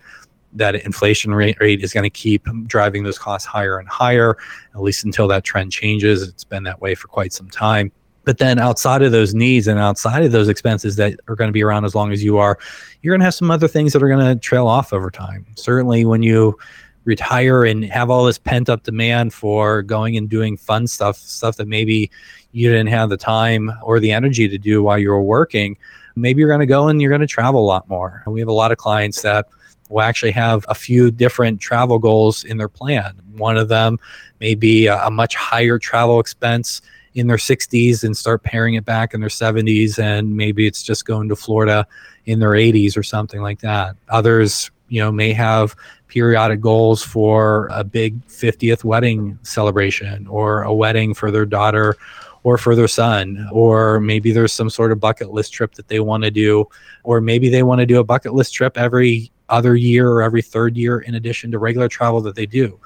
that 0.53 0.75
inflation 0.75 1.33
rate, 1.33 1.57
rate 1.59 1.81
is 1.81 1.93
going 1.93 2.03
to 2.03 2.09
keep 2.09 2.47
driving 2.67 3.03
those 3.03 3.17
costs 3.17 3.47
higher 3.47 3.79
and 3.79 3.87
higher, 3.87 4.37
at 4.73 4.81
least 4.81 5.03
until 5.03 5.27
that 5.27 5.43
trend 5.43 5.71
changes. 5.71 6.23
It's 6.23 6.43
been 6.43 6.63
that 6.63 6.81
way 6.81 6.95
for 6.95 7.07
quite 7.07 7.33
some 7.33 7.49
time. 7.49 7.91
But 8.23 8.37
then 8.37 8.59
outside 8.59 9.01
of 9.01 9.11
those 9.11 9.33
needs 9.33 9.67
and 9.67 9.79
outside 9.79 10.23
of 10.23 10.31
those 10.31 10.47
expenses 10.47 10.95
that 10.97 11.19
are 11.27 11.35
going 11.35 11.47
to 11.47 11.53
be 11.53 11.63
around 11.63 11.85
as 11.85 11.95
long 11.95 12.11
as 12.11 12.23
you 12.23 12.37
are, 12.37 12.57
you're 13.01 13.13
going 13.13 13.21
to 13.21 13.25
have 13.25 13.33
some 13.33 13.49
other 13.49 13.67
things 13.67 13.93
that 13.93 14.03
are 14.03 14.07
going 14.07 14.25
to 14.25 14.39
trail 14.39 14.67
off 14.67 14.93
over 14.93 15.09
time. 15.09 15.45
Certainly, 15.55 16.05
when 16.05 16.21
you 16.21 16.57
retire 17.05 17.65
and 17.65 17.83
have 17.85 18.09
all 18.09 18.25
this 18.25 18.37
pent 18.37 18.69
up 18.69 18.83
demand 18.83 19.33
for 19.33 19.81
going 19.81 20.17
and 20.17 20.29
doing 20.29 20.55
fun 20.55 20.85
stuff, 20.85 21.17
stuff 21.17 21.57
that 21.57 21.67
maybe 21.67 22.11
you 22.51 22.69
didn't 22.69 22.87
have 22.87 23.09
the 23.09 23.17
time 23.17 23.71
or 23.81 23.99
the 23.99 24.11
energy 24.11 24.47
to 24.47 24.57
do 24.57 24.83
while 24.83 24.99
you 24.99 25.09
were 25.09 25.21
working, 25.21 25.77
maybe 26.15 26.39
you're 26.39 26.49
going 26.49 26.59
to 26.59 26.65
go 26.65 26.87
and 26.87 27.01
you're 27.01 27.09
going 27.09 27.21
to 27.21 27.27
travel 27.27 27.61
a 27.61 27.65
lot 27.65 27.87
more. 27.89 28.21
And 28.25 28.33
we 28.33 28.39
have 28.39 28.49
a 28.49 28.53
lot 28.53 28.71
of 28.71 28.77
clients 28.77 29.21
that 29.23 29.47
will 29.89 30.01
actually 30.01 30.31
have 30.31 30.65
a 30.69 30.75
few 30.75 31.11
different 31.11 31.59
travel 31.59 31.99
goals 31.99 32.43
in 32.43 32.57
their 32.57 32.69
plan. 32.69 33.19
One 33.35 33.57
of 33.57 33.67
them 33.67 33.99
may 34.39 34.55
be 34.55 34.87
a, 34.87 35.05
a 35.05 35.11
much 35.11 35.35
higher 35.35 35.79
travel 35.79 36.19
expense 36.19 36.81
in 37.13 37.27
their 37.27 37.37
60s 37.37 38.03
and 38.03 38.15
start 38.15 38.43
paring 38.43 38.75
it 38.75 38.85
back 38.85 39.13
in 39.13 39.19
their 39.19 39.29
70s 39.29 39.99
and 39.99 40.35
maybe 40.35 40.65
it's 40.65 40.83
just 40.83 41.05
going 41.05 41.27
to 41.29 41.35
Florida 41.35 41.85
in 42.25 42.39
their 42.39 42.51
80s 42.51 42.95
or 42.95 43.03
something 43.03 43.41
like 43.41 43.59
that. 43.59 43.95
Others, 44.09 44.71
you 44.87 45.01
know, 45.01 45.11
may 45.11 45.33
have 45.33 45.75
periodic 46.07 46.61
goals 46.61 47.01
for 47.01 47.69
a 47.71 47.83
big 47.83 48.25
50th 48.27 48.83
wedding 48.83 49.37
celebration 49.43 50.27
or 50.27 50.63
a 50.63 50.73
wedding 50.73 51.13
for 51.13 51.31
their 51.31 51.45
daughter 51.45 51.95
or 52.43 52.57
for 52.57 52.75
their 52.75 52.87
son 52.87 53.47
or 53.51 53.99
maybe 53.99 54.31
there's 54.31 54.51
some 54.51 54.69
sort 54.69 54.91
of 54.91 54.99
bucket 54.99 55.31
list 55.31 55.53
trip 55.53 55.73
that 55.75 55.87
they 55.87 55.99
want 55.99 56.23
to 56.23 56.31
do 56.31 56.67
or 57.03 57.21
maybe 57.21 57.49
they 57.49 57.63
want 57.63 57.79
to 57.79 57.85
do 57.85 57.99
a 57.99 58.03
bucket 58.03 58.33
list 58.33 58.53
trip 58.53 58.77
every 58.77 59.31
other 59.47 59.75
year 59.75 60.09
or 60.09 60.21
every 60.21 60.41
third 60.41 60.75
year 60.75 60.99
in 60.99 61.15
addition 61.15 61.51
to 61.51 61.59
regular 61.59 61.87
travel 61.87 62.19
that 62.19 62.35
they 62.35 62.45
do 62.45 62.79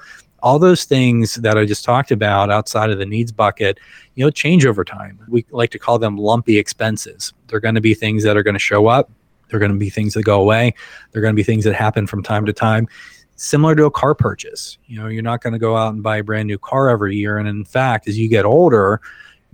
all 0.46 0.60
those 0.60 0.84
things 0.84 1.34
that 1.34 1.58
I 1.58 1.64
just 1.64 1.84
talked 1.84 2.12
about 2.12 2.52
outside 2.52 2.90
of 2.90 2.98
the 2.98 3.04
needs 3.04 3.32
bucket, 3.32 3.80
you 4.14 4.24
know, 4.24 4.30
change 4.30 4.64
over 4.64 4.84
time. 4.84 5.18
We 5.26 5.44
like 5.50 5.70
to 5.70 5.78
call 5.80 5.98
them 5.98 6.16
lumpy 6.16 6.56
expenses. 6.56 7.32
They're 7.48 7.58
going 7.58 7.74
to 7.74 7.80
be 7.80 7.94
things 7.94 8.22
that 8.22 8.36
are 8.36 8.44
going 8.44 8.54
to 8.54 8.60
show 8.60 8.86
up. 8.86 9.10
They're 9.48 9.58
going 9.58 9.72
to 9.72 9.76
be 9.76 9.90
things 9.90 10.14
that 10.14 10.22
go 10.22 10.40
away. 10.40 10.72
They're 11.10 11.20
going 11.20 11.34
to 11.34 11.36
be 11.36 11.42
things 11.42 11.64
that 11.64 11.74
happen 11.74 12.06
from 12.06 12.22
time 12.22 12.46
to 12.46 12.52
time. 12.52 12.86
Similar 13.34 13.74
to 13.74 13.86
a 13.86 13.90
car 13.90 14.14
purchase. 14.14 14.78
You 14.86 15.00
know, 15.00 15.08
you're 15.08 15.20
not 15.20 15.40
going 15.40 15.52
to 15.52 15.58
go 15.58 15.76
out 15.76 15.94
and 15.94 16.00
buy 16.00 16.18
a 16.18 16.22
brand 16.22 16.46
new 16.46 16.58
car 16.58 16.90
every 16.90 17.16
year. 17.16 17.38
And 17.38 17.48
in 17.48 17.64
fact, 17.64 18.06
as 18.06 18.16
you 18.16 18.28
get 18.28 18.44
older, 18.44 19.00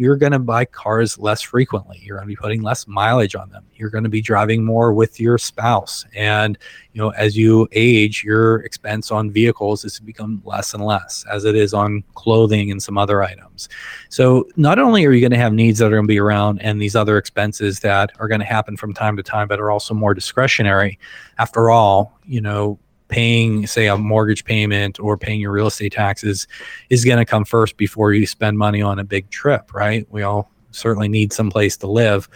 you're 0.03 0.17
going 0.17 0.33
to 0.33 0.41
buy 0.41 0.65
cars 0.65 1.17
less 1.17 1.41
frequently. 1.41 2.01
You're 2.03 2.17
going 2.17 2.27
to 2.27 2.33
be 2.33 2.37
putting 2.37 2.61
less 2.61 2.89
mileage 2.89 3.37
on 3.37 3.49
them. 3.51 3.65
You're 3.77 3.89
going 3.89 4.03
to 4.03 4.11
be 4.11 4.21
driving 4.21 4.65
more 4.65 4.93
with 4.93 5.21
your 5.21 5.39
spouse. 5.39 6.05
And, 6.13 6.59
you 6.93 7.01
know, 7.01 7.11
as 7.11 7.37
you 7.37 7.69
age, 7.71 8.25
your 8.25 8.57
expense 8.63 9.13
on 9.13 9.31
vehicles 9.31 9.85
is 9.85 9.95
to 9.95 10.03
become 10.03 10.43
less 10.45 10.75
and 10.75 10.85
less 10.85 11.25
as 11.31 11.45
it 11.45 11.55
is 11.55 11.73
on 11.73 12.03
clothing 12.15 12.73
and 12.73 12.83
some 12.83 12.99
other 12.99 13.23
items. 13.23 13.69
So 14.09 14.49
not 14.57 14.81
only 14.81 15.07
are 15.07 15.13
you 15.13 15.21
going 15.21 15.31
to 15.31 15.39
have 15.39 15.53
needs 15.53 15.79
that 15.79 15.87
are 15.87 15.91
going 15.91 16.03
to 16.03 16.09
be 16.09 16.19
around 16.19 16.61
and 16.63 16.83
these 16.83 16.97
other 16.97 17.17
expenses 17.17 17.79
that 17.81 18.11
are 18.19 18.27
going 18.27 18.41
to 18.41 18.47
happen 18.47 18.77
from 18.77 18.93
time 18.93 19.17
to 19.17 19.23
time, 19.23 19.47
but 19.47 19.61
are 19.61 19.71
also 19.71 19.95
more 19.95 20.15
discretionary. 20.15 20.99
After 21.39 21.71
all, 21.71 22.19
you 22.25 22.41
know, 22.41 22.81
paying 23.13 23.67
say 23.67 23.89
a 23.89 23.97
mortgage 23.99 24.45
payment 24.45 24.99
or 24.99 25.19
paying 25.19 25.39
your 25.39 25.53
real 25.53 25.67
estate 25.67 25.93
taxes 25.93 26.49
is 26.89 27.05
going 27.05 27.19
to 27.19 27.27
come 27.27 27.45
first 27.45 27.77
before 27.77 28.15
you 28.15 28.27
spend 28.27 28.57
money 28.57 28.81
on 28.81 28.99
a 28.99 29.05
big 29.05 29.29
trip 29.29 29.75
right? 29.75 30.07
We 30.11 30.23
all 30.23 30.51
certainly 30.71 31.09
need 31.09 31.31
some 31.31 31.51
place 31.51 31.77
to 31.77 31.87
live. 31.87 32.27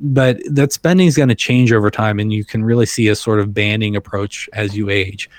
But 0.00 0.38
that 0.50 0.72
spending 0.72 1.06
is 1.06 1.16
going 1.16 1.28
to 1.28 1.36
change 1.36 1.72
over 1.72 1.90
time 1.92 2.18
and 2.18 2.32
you 2.32 2.44
can 2.44 2.64
really 2.64 2.86
see 2.86 3.06
a 3.06 3.14
sort 3.14 3.38
of 3.38 3.54
banding 3.54 3.94
approach 3.94 4.50
as 4.52 4.76
you 4.76 4.90
age 4.90 5.30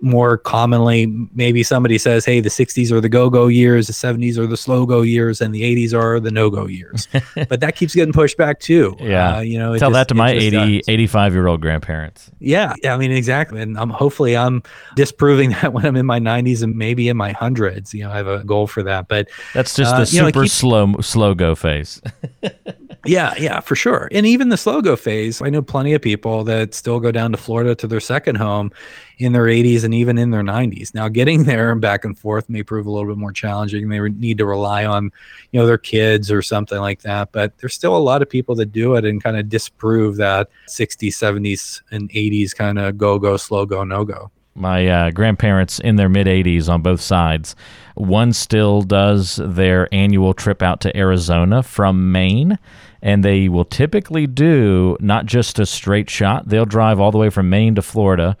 more 0.00 0.36
commonly 0.36 1.06
maybe 1.34 1.62
somebody 1.62 1.96
says 1.98 2.24
hey 2.24 2.40
the 2.40 2.48
60s 2.48 2.90
are 2.90 3.00
the 3.00 3.08
go-go 3.08 3.46
years 3.46 3.86
the 3.86 3.92
70s 3.92 4.36
are 4.36 4.46
the 4.46 4.56
slow-go 4.56 5.02
years 5.02 5.40
and 5.40 5.54
the 5.54 5.62
80s 5.62 5.94
are 5.94 6.20
the 6.20 6.30
no-go 6.30 6.66
years. 6.66 7.08
But 7.48 7.60
that 7.60 7.76
keeps 7.76 7.94
getting 7.94 8.12
pushed 8.12 8.36
back 8.36 8.60
too. 8.60 8.96
Yeah. 9.00 9.36
uh, 9.36 9.40
you 9.40 9.58
know 9.58 9.76
tell 9.76 9.90
just, 9.90 9.92
that 9.94 10.08
to 10.08 10.14
my 10.14 10.30
80 10.30 10.82
85 10.86 11.32
year 11.32 11.46
old 11.46 11.60
grandparents. 11.60 12.30
Yeah 12.38 12.74
i 12.88 12.96
mean 12.96 13.12
exactly 13.12 13.60
and 13.60 13.78
i'm 13.78 13.90
hopefully 13.90 14.36
i'm 14.36 14.62
disproving 14.94 15.50
that 15.62 15.72
when 15.72 15.86
i'm 15.86 15.96
in 15.96 16.06
my 16.06 16.20
90s 16.20 16.62
and 16.62 16.76
maybe 16.76 17.08
in 17.08 17.16
my 17.16 17.32
hundreds 17.32 17.94
you 17.94 18.04
know 18.04 18.10
i 18.10 18.16
have 18.16 18.26
a 18.26 18.44
goal 18.44 18.66
for 18.66 18.82
that 18.82 19.08
but 19.08 19.28
that's 19.52 19.74
just 19.74 19.94
uh, 19.94 20.00
the 20.00 20.06
super 20.06 20.24
know, 20.24 20.42
keeps, 20.42 20.52
slow 20.52 20.94
slow 21.00 21.34
go 21.34 21.54
phase 21.54 22.00
yeah, 23.04 23.34
yeah, 23.38 23.60
for 23.60 23.76
sure. 23.76 24.08
And 24.12 24.26
even 24.26 24.48
the 24.48 24.56
slow 24.56 24.80
go 24.80 24.96
phase, 24.96 25.42
I 25.42 25.50
know 25.50 25.62
plenty 25.62 25.94
of 25.94 26.02
people 26.02 26.44
that 26.44 26.74
still 26.74 27.00
go 27.00 27.12
down 27.12 27.32
to 27.32 27.36
Florida 27.36 27.74
to 27.76 27.86
their 27.86 28.00
second 28.00 28.36
home 28.36 28.72
in 29.18 29.32
their 29.32 29.44
80s 29.44 29.84
and 29.84 29.94
even 29.94 30.18
in 30.18 30.30
their 30.30 30.42
90s. 30.42 30.94
Now, 30.94 31.08
getting 31.08 31.44
there 31.44 31.70
and 31.70 31.80
back 31.80 32.04
and 32.04 32.18
forth 32.18 32.48
may 32.48 32.62
prove 32.62 32.86
a 32.86 32.90
little 32.90 33.08
bit 33.08 33.18
more 33.18 33.32
challenging. 33.32 33.88
They 33.88 34.00
need 34.00 34.38
to 34.38 34.46
rely 34.46 34.84
on, 34.84 35.10
you 35.52 35.60
know, 35.60 35.66
their 35.66 35.78
kids 35.78 36.30
or 36.30 36.42
something 36.42 36.78
like 36.78 37.02
that. 37.02 37.32
But 37.32 37.56
there's 37.58 37.74
still 37.74 37.96
a 37.96 37.98
lot 37.98 38.22
of 38.22 38.28
people 38.28 38.54
that 38.56 38.72
do 38.72 38.94
it 38.94 39.04
and 39.04 39.22
kind 39.22 39.36
of 39.36 39.48
disprove 39.48 40.16
that 40.16 40.48
60s, 40.68 41.08
70s, 41.08 41.82
and 41.90 42.10
80s 42.10 42.54
kind 42.54 42.78
of 42.78 42.98
go, 42.98 43.18
go, 43.18 43.36
slow 43.36 43.66
go, 43.66 43.84
no 43.84 44.04
go 44.04 44.30
my 44.54 44.86
uh, 44.86 45.10
grandparents 45.10 45.78
in 45.78 45.96
their 45.96 46.08
mid 46.08 46.26
80s 46.26 46.68
on 46.68 46.82
both 46.82 47.00
sides. 47.00 47.56
One 47.94 48.32
still 48.32 48.82
does 48.82 49.40
their 49.42 49.92
annual 49.92 50.34
trip 50.34 50.62
out 50.62 50.80
to 50.82 50.96
Arizona 50.96 51.62
from 51.62 52.12
Maine 52.12 52.58
and 53.04 53.22
they 53.22 53.50
will 53.50 53.66
typically 53.66 54.26
do 54.26 54.96
not 54.98 55.26
just 55.26 55.58
a 55.58 55.66
straight 55.66 56.08
shot, 56.08 56.48
they'll 56.48 56.64
drive 56.64 56.98
all 56.98 57.12
the 57.12 57.18
way 57.18 57.28
from 57.28 57.50
Maine 57.50 57.74
to 57.74 57.82
Florida, 57.82 58.34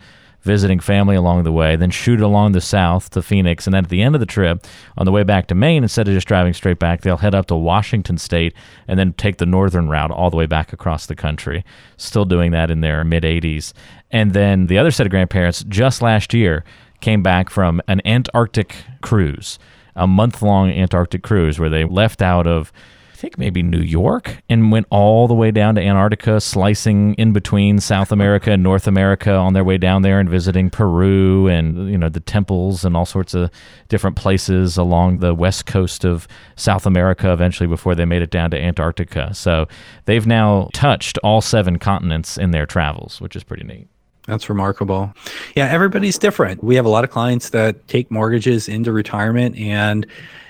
visiting 0.44 0.78
family 0.78 1.16
along 1.16 1.42
the 1.42 1.52
way, 1.52 1.74
then 1.74 1.90
shoot 1.90 2.20
along 2.20 2.52
the 2.52 2.60
south 2.60 3.10
to 3.10 3.22
Phoenix. 3.22 3.66
And 3.66 3.74
then 3.74 3.84
at 3.84 3.90
the 3.90 4.02
end 4.02 4.14
of 4.14 4.20
the 4.20 4.26
trip, 4.26 4.64
on 4.96 5.06
the 5.06 5.12
way 5.12 5.24
back 5.24 5.48
to 5.48 5.54
Maine, 5.54 5.82
instead 5.82 6.06
of 6.06 6.14
just 6.14 6.28
driving 6.28 6.52
straight 6.52 6.78
back, 6.78 7.00
they'll 7.00 7.16
head 7.16 7.34
up 7.34 7.46
to 7.46 7.56
Washington 7.56 8.18
State 8.18 8.54
and 8.86 8.98
then 8.98 9.14
take 9.14 9.38
the 9.38 9.46
northern 9.46 9.88
route 9.88 10.10
all 10.10 10.30
the 10.30 10.36
way 10.36 10.46
back 10.46 10.72
across 10.72 11.06
the 11.06 11.16
country. 11.16 11.64
Still 11.96 12.24
doing 12.24 12.52
that 12.52 12.70
in 12.70 12.80
their 12.80 13.02
mid 13.04 13.24
80s. 13.24 13.72
And 14.10 14.32
then 14.32 14.66
the 14.66 14.78
other 14.78 14.90
set 14.90 15.06
of 15.06 15.10
grandparents 15.10 15.64
just 15.64 16.02
last 16.02 16.32
year 16.32 16.64
came 17.00 17.22
back 17.22 17.50
from 17.50 17.80
an 17.88 18.00
Antarctic 18.06 18.76
cruise, 19.02 19.58
a 19.96 20.06
month 20.06 20.42
long 20.42 20.70
Antarctic 20.70 21.22
cruise 21.22 21.58
where 21.58 21.70
they 21.70 21.84
left 21.84 22.22
out 22.22 22.46
of 22.46 22.72
think 23.14 23.38
maybe 23.38 23.62
New 23.62 23.80
York, 23.80 24.42
and 24.48 24.70
went 24.70 24.86
all 24.90 25.26
the 25.28 25.34
way 25.34 25.50
down 25.50 25.74
to 25.76 25.80
Antarctica, 25.80 26.40
slicing 26.40 27.14
in 27.14 27.32
between 27.32 27.78
South 27.78 28.12
America 28.12 28.52
and 28.52 28.62
North 28.62 28.86
America 28.86 29.32
on 29.32 29.52
their 29.52 29.64
way 29.64 29.78
down 29.78 30.02
there 30.02 30.20
and 30.20 30.28
visiting 30.28 30.70
Peru 30.70 31.48
and 31.48 31.90
you 31.90 31.98
know 31.98 32.08
the 32.08 32.20
temples 32.20 32.84
and 32.84 32.96
all 32.96 33.06
sorts 33.06 33.34
of 33.34 33.50
different 33.88 34.16
places 34.16 34.76
along 34.76 35.18
the 35.18 35.34
west 35.34 35.66
coast 35.66 36.04
of 36.04 36.28
South 36.56 36.86
America 36.86 37.32
eventually 37.32 37.66
before 37.66 37.94
they 37.94 38.04
made 38.04 38.22
it 38.22 38.30
down 38.30 38.50
to 38.50 38.60
Antarctica. 38.60 39.32
So 39.34 39.66
they've 40.04 40.26
now 40.26 40.68
touched 40.72 41.18
all 41.18 41.40
seven 41.40 41.78
continents 41.78 42.36
in 42.36 42.50
their 42.50 42.66
travels, 42.66 43.20
which 43.20 43.36
is 43.36 43.42
pretty 43.42 43.64
neat. 43.64 43.88
That's 44.26 44.48
remarkable. 44.48 45.12
Yeah, 45.54 45.66
everybody's 45.66 46.18
different. 46.18 46.64
We 46.64 46.76
have 46.76 46.86
a 46.86 46.88
lot 46.88 47.04
of 47.04 47.10
clients 47.10 47.50
that 47.50 47.86
take 47.88 48.10
mortgages 48.10 48.68
into 48.68 48.90
retirement 48.90 49.56
and 49.56 50.06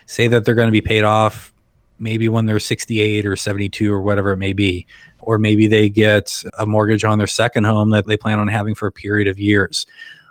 say 0.07 0.29
that 0.29 0.45
they're 0.45 0.55
going 0.55 0.69
to 0.69 0.73
be 0.73 0.81
paid 0.81 1.03
off 1.03 1.54
maybe 1.99 2.29
when 2.29 2.47
they're 2.47 2.61
68 2.61 3.27
or 3.27 3.37
72 3.37 3.93
or 3.93 4.03
whatever 4.03 4.33
it 4.33 4.39
may 4.39 4.53
be. 4.53 4.87
Or 5.21 5.39
maybe 5.39 5.67
they 5.67 5.89
get 5.89 6.43
a 6.59 6.67
mortgage 6.67 7.05
on 7.05 7.19
their 7.19 7.27
second 7.27 7.65
home 7.65 7.91
that 7.91 8.07
they 8.07 8.17
plan 8.17 8.39
on 8.39 8.49
having 8.49 8.75
for 8.75 8.87
a 8.87 8.93
period 8.93 9.29
of 9.29 9.39
years. 9.39 9.87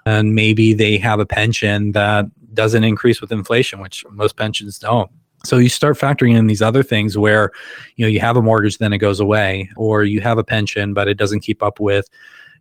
And 0.05 0.35
maybe 0.35 0.73
they 0.73 0.97
have 0.97 1.19
a 1.19 1.25
pension 1.25 1.93
that 1.93 2.25
doesn't 2.53 2.83
increase 2.83 3.21
with 3.21 3.31
inflation, 3.31 3.79
which 3.79 4.05
most 4.11 4.35
pensions 4.37 4.77
don't. 4.77 5.09
So 5.45 5.57
you 5.57 5.69
start 5.69 5.97
factoring 5.97 6.37
in 6.37 6.47
these 6.47 6.61
other 6.61 6.83
things 6.83 7.17
where, 7.17 7.51
you 7.95 8.05
know, 8.05 8.09
you 8.09 8.19
have 8.21 8.37
a 8.37 8.41
mortgage, 8.41 8.77
then 8.77 8.93
it 8.93 8.99
goes 8.99 9.19
away, 9.19 9.69
or 9.75 10.03
you 10.03 10.21
have 10.21 10.37
a 10.37 10.43
pension, 10.43 10.93
but 10.93 11.07
it 11.07 11.15
doesn't 11.15 11.41
keep 11.41 11.61
up 11.61 11.79
with 11.79 12.07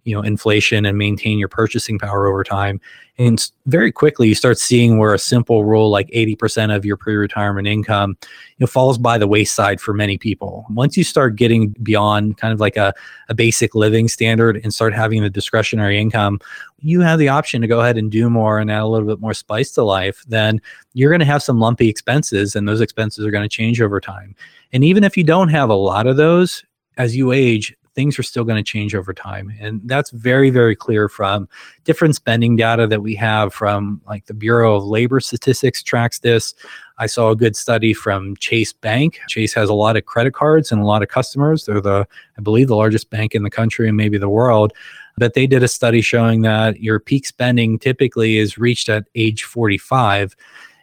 you 0.05 0.15
know 0.15 0.23
inflation 0.23 0.85
and 0.85 0.99
maintain 0.99 1.39
your 1.39 1.49
purchasing 1.49 1.99
power 1.99 2.27
over 2.27 2.45
time. 2.45 2.81
And 3.19 3.51
very 3.67 3.93
quickly 3.93 4.29
you 4.29 4.35
start 4.35 4.59
seeing 4.59 4.99
where 4.99 5.13
a 5.13 5.19
simple 5.19 5.65
rule 5.65 5.91
like 5.91 6.09
80% 6.09 6.75
of 6.75 6.85
your 6.85 6.97
pre-retirement 6.97 7.69
income 7.69 8.17
you 8.21 8.57
know 8.61 8.67
falls 8.67 8.99
by 8.99 9.19
the 9.19 9.29
wayside 9.29 9.81
for 9.81 9.93
many 9.93 10.19
people. 10.19 10.67
Once 10.71 10.97
you 10.97 11.05
start 11.05 11.37
getting 11.37 11.69
beyond 11.83 12.39
kind 12.39 12.53
of 12.53 12.61
like 12.61 12.77
a, 12.77 12.95
a 13.29 13.35
basic 13.35 13.75
living 13.75 14.09
standard 14.09 14.61
and 14.63 14.73
start 14.73 14.95
having 14.95 15.23
the 15.23 15.31
discretionary 15.31 16.01
income 16.01 16.41
you 16.85 17.01
have 17.01 17.21
the 17.21 17.29
option 17.29 17.61
to 17.61 17.69
go 17.69 17.81
ahead 17.81 17.97
and 17.97 18.11
do 18.11 18.29
more 18.29 18.59
and 18.59 18.71
add 18.71 18.83
a 18.83 18.87
little 18.87 19.07
bit 19.07 19.21
more 19.21 19.35
spice 19.35 19.71
to 19.71 19.85
life 19.85 20.25
then 20.27 20.61
you're 20.95 21.11
going 21.11 21.21
to 21.21 21.27
have 21.27 21.43
some 21.43 21.59
lumpy 21.59 21.89
expenses 21.89 22.55
and 22.55 22.69
those 22.69 22.81
expenses 22.81 23.25
are 23.25 23.31
going 23.31 23.43
to 23.43 23.49
change 23.49 23.81
over 23.81 24.01
time. 24.01 24.35
And 24.73 24.85
even 24.85 25.05
if 25.05 25.17
you 25.17 25.25
don't 25.25 25.49
have 25.49 25.71
a 25.71 25.75
lot 25.75 26.07
of 26.07 26.17
those 26.17 26.65
as 26.97 27.17
you 27.17 27.33
age 27.33 27.75
things 27.95 28.19
are 28.19 28.23
still 28.23 28.45
going 28.45 28.63
to 28.63 28.69
change 28.69 28.95
over 28.95 29.13
time. 29.13 29.53
And 29.61 29.81
that's 29.85 30.11
very, 30.11 30.51
very 30.51 30.75
clear 30.75 31.09
from 31.09 31.49
different 31.85 32.15
spending 32.15 32.57
data 32.57 32.87
that 32.87 33.03
we 33.03 33.15
have 33.17 33.53
from 33.53 34.01
like 34.07 34.27
the 34.27 34.35
Bureau 34.35 34.77
of 34.77 34.85
Labor 34.85 35.21
Statistics 35.21 35.83
tracks 35.83 36.19
this. 36.19 36.55
I 36.99 37.07
saw 37.07 37.31
a 37.31 37.37
good 37.37 37.57
study 37.57 37.95
from 37.95 38.37
Chase 38.37 38.73
Bank. 38.73 39.21
Chase 39.29 39.55
has 39.55 39.69
a 39.69 39.75
lot 39.75 39.97
of 39.97 40.05
credit 40.05 40.35
cards 40.35 40.73
and 40.73 40.81
a 40.81 40.87
lot 40.87 41.03
of 41.03 41.09
customers. 41.09 41.65
They're 41.65 41.81
the, 41.81 42.07
I 42.39 42.41
believe, 42.43 42.69
the 42.69 42.77
largest 42.77 43.11
bank 43.11 43.35
in 43.35 43.43
the 43.43 43.51
country 43.51 43.89
and 43.89 43.97
maybe 43.97 44.19
the 44.19 44.29
world. 44.29 44.73
But 45.19 45.35
they 45.35 45.47
did 45.47 45.63
a 45.63 45.69
study 45.69 46.01
showing 46.01 46.43
that 46.43 46.81
your 46.81 46.99
peak 46.99 47.27
spending 47.27 47.79
typically 47.79 48.39
is 48.39 48.57
reached 48.57 48.89
at 48.89 49.05
age 49.15 49.45
45 49.45 50.35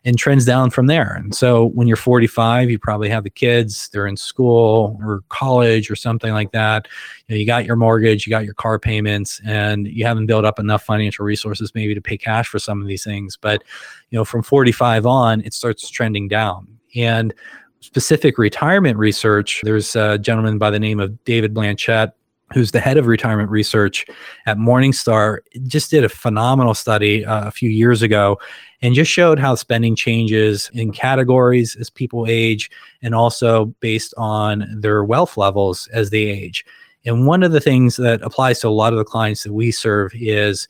and 0.06 0.18
trends 0.18 0.46
down 0.46 0.70
from 0.70 0.88
there. 0.88 1.14
And 1.14 1.36
so 1.36 1.66
when 1.66 1.88
you're 1.88 1.98
45, 1.98 2.70
you 2.70 2.80
probably 2.80 3.10
have 3.10 3.24
the 3.24 3.30
kids, 3.30 3.90
they're 3.90 4.08
in 4.08 4.18
school 4.18 4.98
or 5.04 5.22
college 5.30 5.92
or 5.92 5.96
something 5.96 6.32
like 6.32 6.52
that. 6.52 6.88
You, 7.28 7.36
know, 7.36 7.40
you 7.40 7.46
got 7.46 7.66
your 7.66 7.76
mortgage, 7.76 8.26
you 8.26 8.32
got 8.32 8.46
your 8.46 8.54
car 8.54 8.80
payments, 8.80 9.42
and 9.46 9.88
you 9.88 10.06
haven't 10.06 10.28
built 10.28 10.46
up 10.46 10.60
enough 10.60 10.84
financial 10.84 11.26
resources 11.26 11.74
maybe 11.76 11.94
to 11.94 12.02
pay 12.02 12.18
cash 12.18 12.48
for 12.48 12.60
some 12.60 12.82
of 12.82 12.88
these 12.88 13.04
things. 13.04 13.38
But 13.38 13.64
you 14.10 14.18
know, 14.18 14.26
from 14.26 14.44
45 14.44 15.06
on, 15.06 15.42
it 15.42 15.54
starts 15.54 15.90
trending 15.90 16.28
down. 16.28 16.68
And 16.96 17.34
specific 17.82 18.38
retirement 18.38 18.98
research, 18.98 19.62
there's 19.64 19.96
a 19.96 20.18
gentleman 20.18 20.58
by 20.58 20.70
the 20.70 20.80
name 20.80 21.00
of 21.00 21.24
David 21.24 21.54
Blanchett 21.54 22.12
who's 22.54 22.72
the 22.72 22.80
head 22.80 22.98
of 22.98 23.08
retirement 23.08 23.50
research 23.50 24.06
at 24.46 24.58
Morningstar, 24.58 25.40
just 25.68 25.92
did 25.92 26.04
a 26.04 26.10
phenomenal 26.10 26.74
study 26.74 27.26
uh, 27.26 27.48
a 27.48 27.52
few 27.52 27.70
years 27.70 28.02
ago 28.02 28.40
and 28.82 28.96
just 28.96 29.12
showed 29.12 29.40
how 29.40 29.56
spending 29.56 29.96
changes 29.96 30.70
in 30.74 30.92
categories 30.92 31.76
as 31.76 31.90
people 31.90 32.26
age 32.28 32.72
and 33.02 33.14
also 33.14 33.66
based 33.80 34.14
on 34.18 34.66
their 34.80 35.04
wealth 35.04 35.38
levels 35.38 35.88
as 35.94 36.10
they 36.10 36.24
age. 36.24 36.66
And 37.06 37.28
one 37.28 37.44
of 37.44 37.52
the 37.52 37.62
things 37.62 37.96
that 37.98 38.22
applies 38.22 38.60
to 38.60 38.68
a 38.68 38.70
lot 38.70 38.94
of 38.94 39.00
the 39.00 39.06
clients 39.06 39.44
that 39.44 39.54
we 39.54 39.72
serve 39.72 40.12
is 40.16 40.68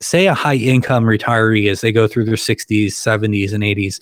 say 0.00 0.26
a 0.26 0.34
high 0.34 0.54
income 0.54 1.04
retiree 1.04 1.68
as 1.70 1.80
they 1.80 1.90
go 1.90 2.06
through 2.06 2.24
their 2.24 2.36
60s 2.36 2.86
70s 2.86 3.52
and 3.52 3.64
80s 3.64 4.00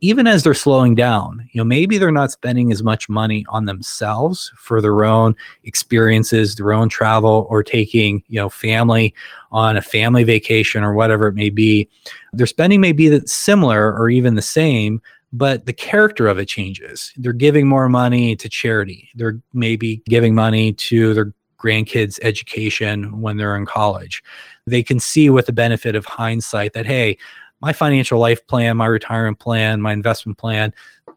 even 0.00 0.26
as 0.26 0.42
they're 0.42 0.52
slowing 0.52 0.94
down 0.94 1.48
you 1.52 1.58
know 1.58 1.64
maybe 1.64 1.96
they're 1.96 2.10
not 2.10 2.30
spending 2.30 2.70
as 2.70 2.82
much 2.82 3.08
money 3.08 3.46
on 3.48 3.64
themselves 3.64 4.52
for 4.56 4.82
their 4.82 5.04
own 5.04 5.34
experiences 5.64 6.56
their 6.56 6.72
own 6.72 6.88
travel 6.88 7.46
or 7.48 7.62
taking 7.62 8.22
you 8.28 8.38
know 8.38 8.50
family 8.50 9.14
on 9.50 9.76
a 9.76 9.82
family 9.82 10.24
vacation 10.24 10.84
or 10.84 10.92
whatever 10.92 11.28
it 11.28 11.34
may 11.34 11.50
be. 11.50 11.88
Their 12.32 12.46
spending 12.46 12.80
may 12.80 12.92
be 12.92 13.20
similar 13.26 13.94
or 13.96 14.10
even 14.10 14.34
the 14.34 14.42
same 14.42 15.00
but 15.30 15.66
the 15.66 15.74
character 15.74 16.26
of 16.26 16.38
it 16.38 16.46
changes. 16.46 17.12
They're 17.18 17.34
giving 17.34 17.68
more 17.68 17.86
money 17.90 18.34
to 18.36 18.48
charity. 18.48 19.10
They're 19.14 19.38
maybe 19.52 20.02
giving 20.06 20.34
money 20.34 20.72
to 20.72 21.12
their 21.12 21.34
grandkids 21.58 22.18
education 22.22 23.20
when 23.20 23.36
they're 23.36 23.56
in 23.56 23.66
college 23.66 24.22
they 24.68 24.82
can 24.82 25.00
see 25.00 25.30
with 25.30 25.46
the 25.46 25.52
benefit 25.52 25.96
of 25.96 26.04
hindsight 26.04 26.72
that 26.74 26.86
hey 26.86 27.16
my 27.60 27.72
financial 27.72 28.18
life 28.18 28.46
plan, 28.46 28.76
my 28.76 28.86
retirement 28.86 29.38
plan, 29.38 29.80
my 29.80 29.92
investment 29.92 30.38
plan 30.38 30.72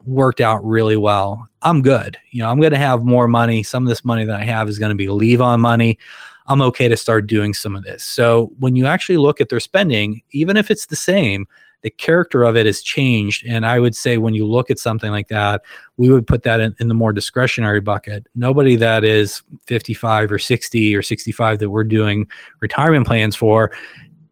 worked 0.05 0.41
out 0.41 0.63
really 0.65 0.97
well. 0.97 1.47
I'm 1.61 1.81
good. 1.81 2.17
You 2.31 2.41
know, 2.41 2.49
I'm 2.49 2.59
going 2.59 2.71
to 2.71 2.79
have 2.79 3.03
more 3.03 3.27
money. 3.27 3.63
Some 3.63 3.83
of 3.83 3.89
this 3.89 4.03
money 4.03 4.25
that 4.25 4.39
I 4.39 4.43
have 4.43 4.67
is 4.67 4.79
going 4.79 4.89
to 4.89 4.95
be 4.95 5.07
leave 5.07 5.41
on 5.41 5.61
money. 5.61 5.99
I'm 6.47 6.61
okay 6.63 6.87
to 6.87 6.97
start 6.97 7.27
doing 7.27 7.53
some 7.53 7.75
of 7.75 7.83
this. 7.83 8.03
So 8.03 8.51
when 8.59 8.75
you 8.75 8.87
actually 8.87 9.17
look 9.17 9.39
at 9.39 9.49
their 9.49 9.59
spending, 9.59 10.21
even 10.31 10.57
if 10.57 10.71
it's 10.71 10.87
the 10.87 10.95
same, 10.95 11.47
the 11.81 11.89
character 11.89 12.43
of 12.43 12.55
it 12.55 12.65
has 12.65 12.81
changed. 12.81 13.45
And 13.47 13.65
I 13.65 13.79
would 13.79 13.95
say 13.95 14.17
when 14.17 14.33
you 14.33 14.45
look 14.45 14.69
at 14.69 14.79
something 14.79 15.11
like 15.11 15.27
that, 15.29 15.61
we 15.97 16.09
would 16.09 16.27
put 16.27 16.43
that 16.43 16.59
in, 16.59 16.75
in 16.79 16.87
the 16.87 16.93
more 16.93 17.13
discretionary 17.13 17.79
bucket. 17.79 18.27
Nobody 18.35 18.75
that 18.77 19.03
is 19.03 19.41
55 19.67 20.31
or 20.31 20.39
60 20.39 20.95
or 20.95 21.01
65 21.01 21.59
that 21.59 21.69
we're 21.69 21.83
doing 21.83 22.27
retirement 22.59 23.07
plans 23.07 23.35
for 23.35 23.71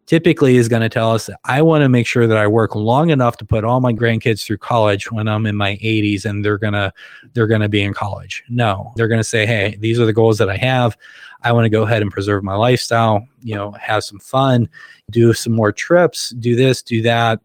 typically 0.10 0.58
is 0.58 0.68
going 0.68 0.82
to 0.82 0.90
tell 0.90 1.12
us 1.12 1.28
that 1.28 1.40
I 1.46 1.62
want 1.62 1.84
to 1.84 1.90
make 1.90 2.08
sure 2.08 2.26
that 2.26 2.36
I 2.36 2.48
work 2.48 2.74
long 2.74 3.12
enough 3.12 3.38
to 3.38 3.46
put 3.46 3.64
all 3.64 3.80
my 3.80 3.94
grandkids 3.94 4.44
through 4.44 4.58
college 4.58 5.12
when 5.12 5.28
I'm 5.28 5.46
in 5.46 5.56
my 5.56 5.76
80s 5.76 6.26
and 6.26 6.44
they're 6.44 6.58
going 6.58 6.74
to 6.74 6.92
they're 7.34 7.46
going 7.46 7.62
to 7.62 7.70
be 7.70 7.84
in 7.84 7.94
college. 7.94 8.44
No, 8.50 8.92
they're 8.96 9.08
going 9.08 9.20
to 9.20 9.24
say, 9.24 9.46
"Hey, 9.46 9.78
these 9.80 10.00
are 10.00 10.08
the 10.08 10.14
goals 10.14 10.40
that 10.40 10.50
I 10.50 10.58
have. 10.58 10.98
I 11.44 11.52
want 11.52 11.66
to 11.66 11.70
go 11.70 11.84
ahead 11.84 12.02
and 12.02 12.12
preserve 12.12 12.44
my 12.44 12.56
lifestyle, 12.56 13.26
you 13.42 13.54
know, 13.54 13.72
have 13.74 14.04
some 14.04 14.20
fun, 14.20 14.68
do 15.12 15.32
some 15.32 15.54
more 15.54 15.72
trips, 15.72 16.32
do 16.32 16.56
this, 16.56 16.82
do 16.82 17.04
that." 17.04 17.40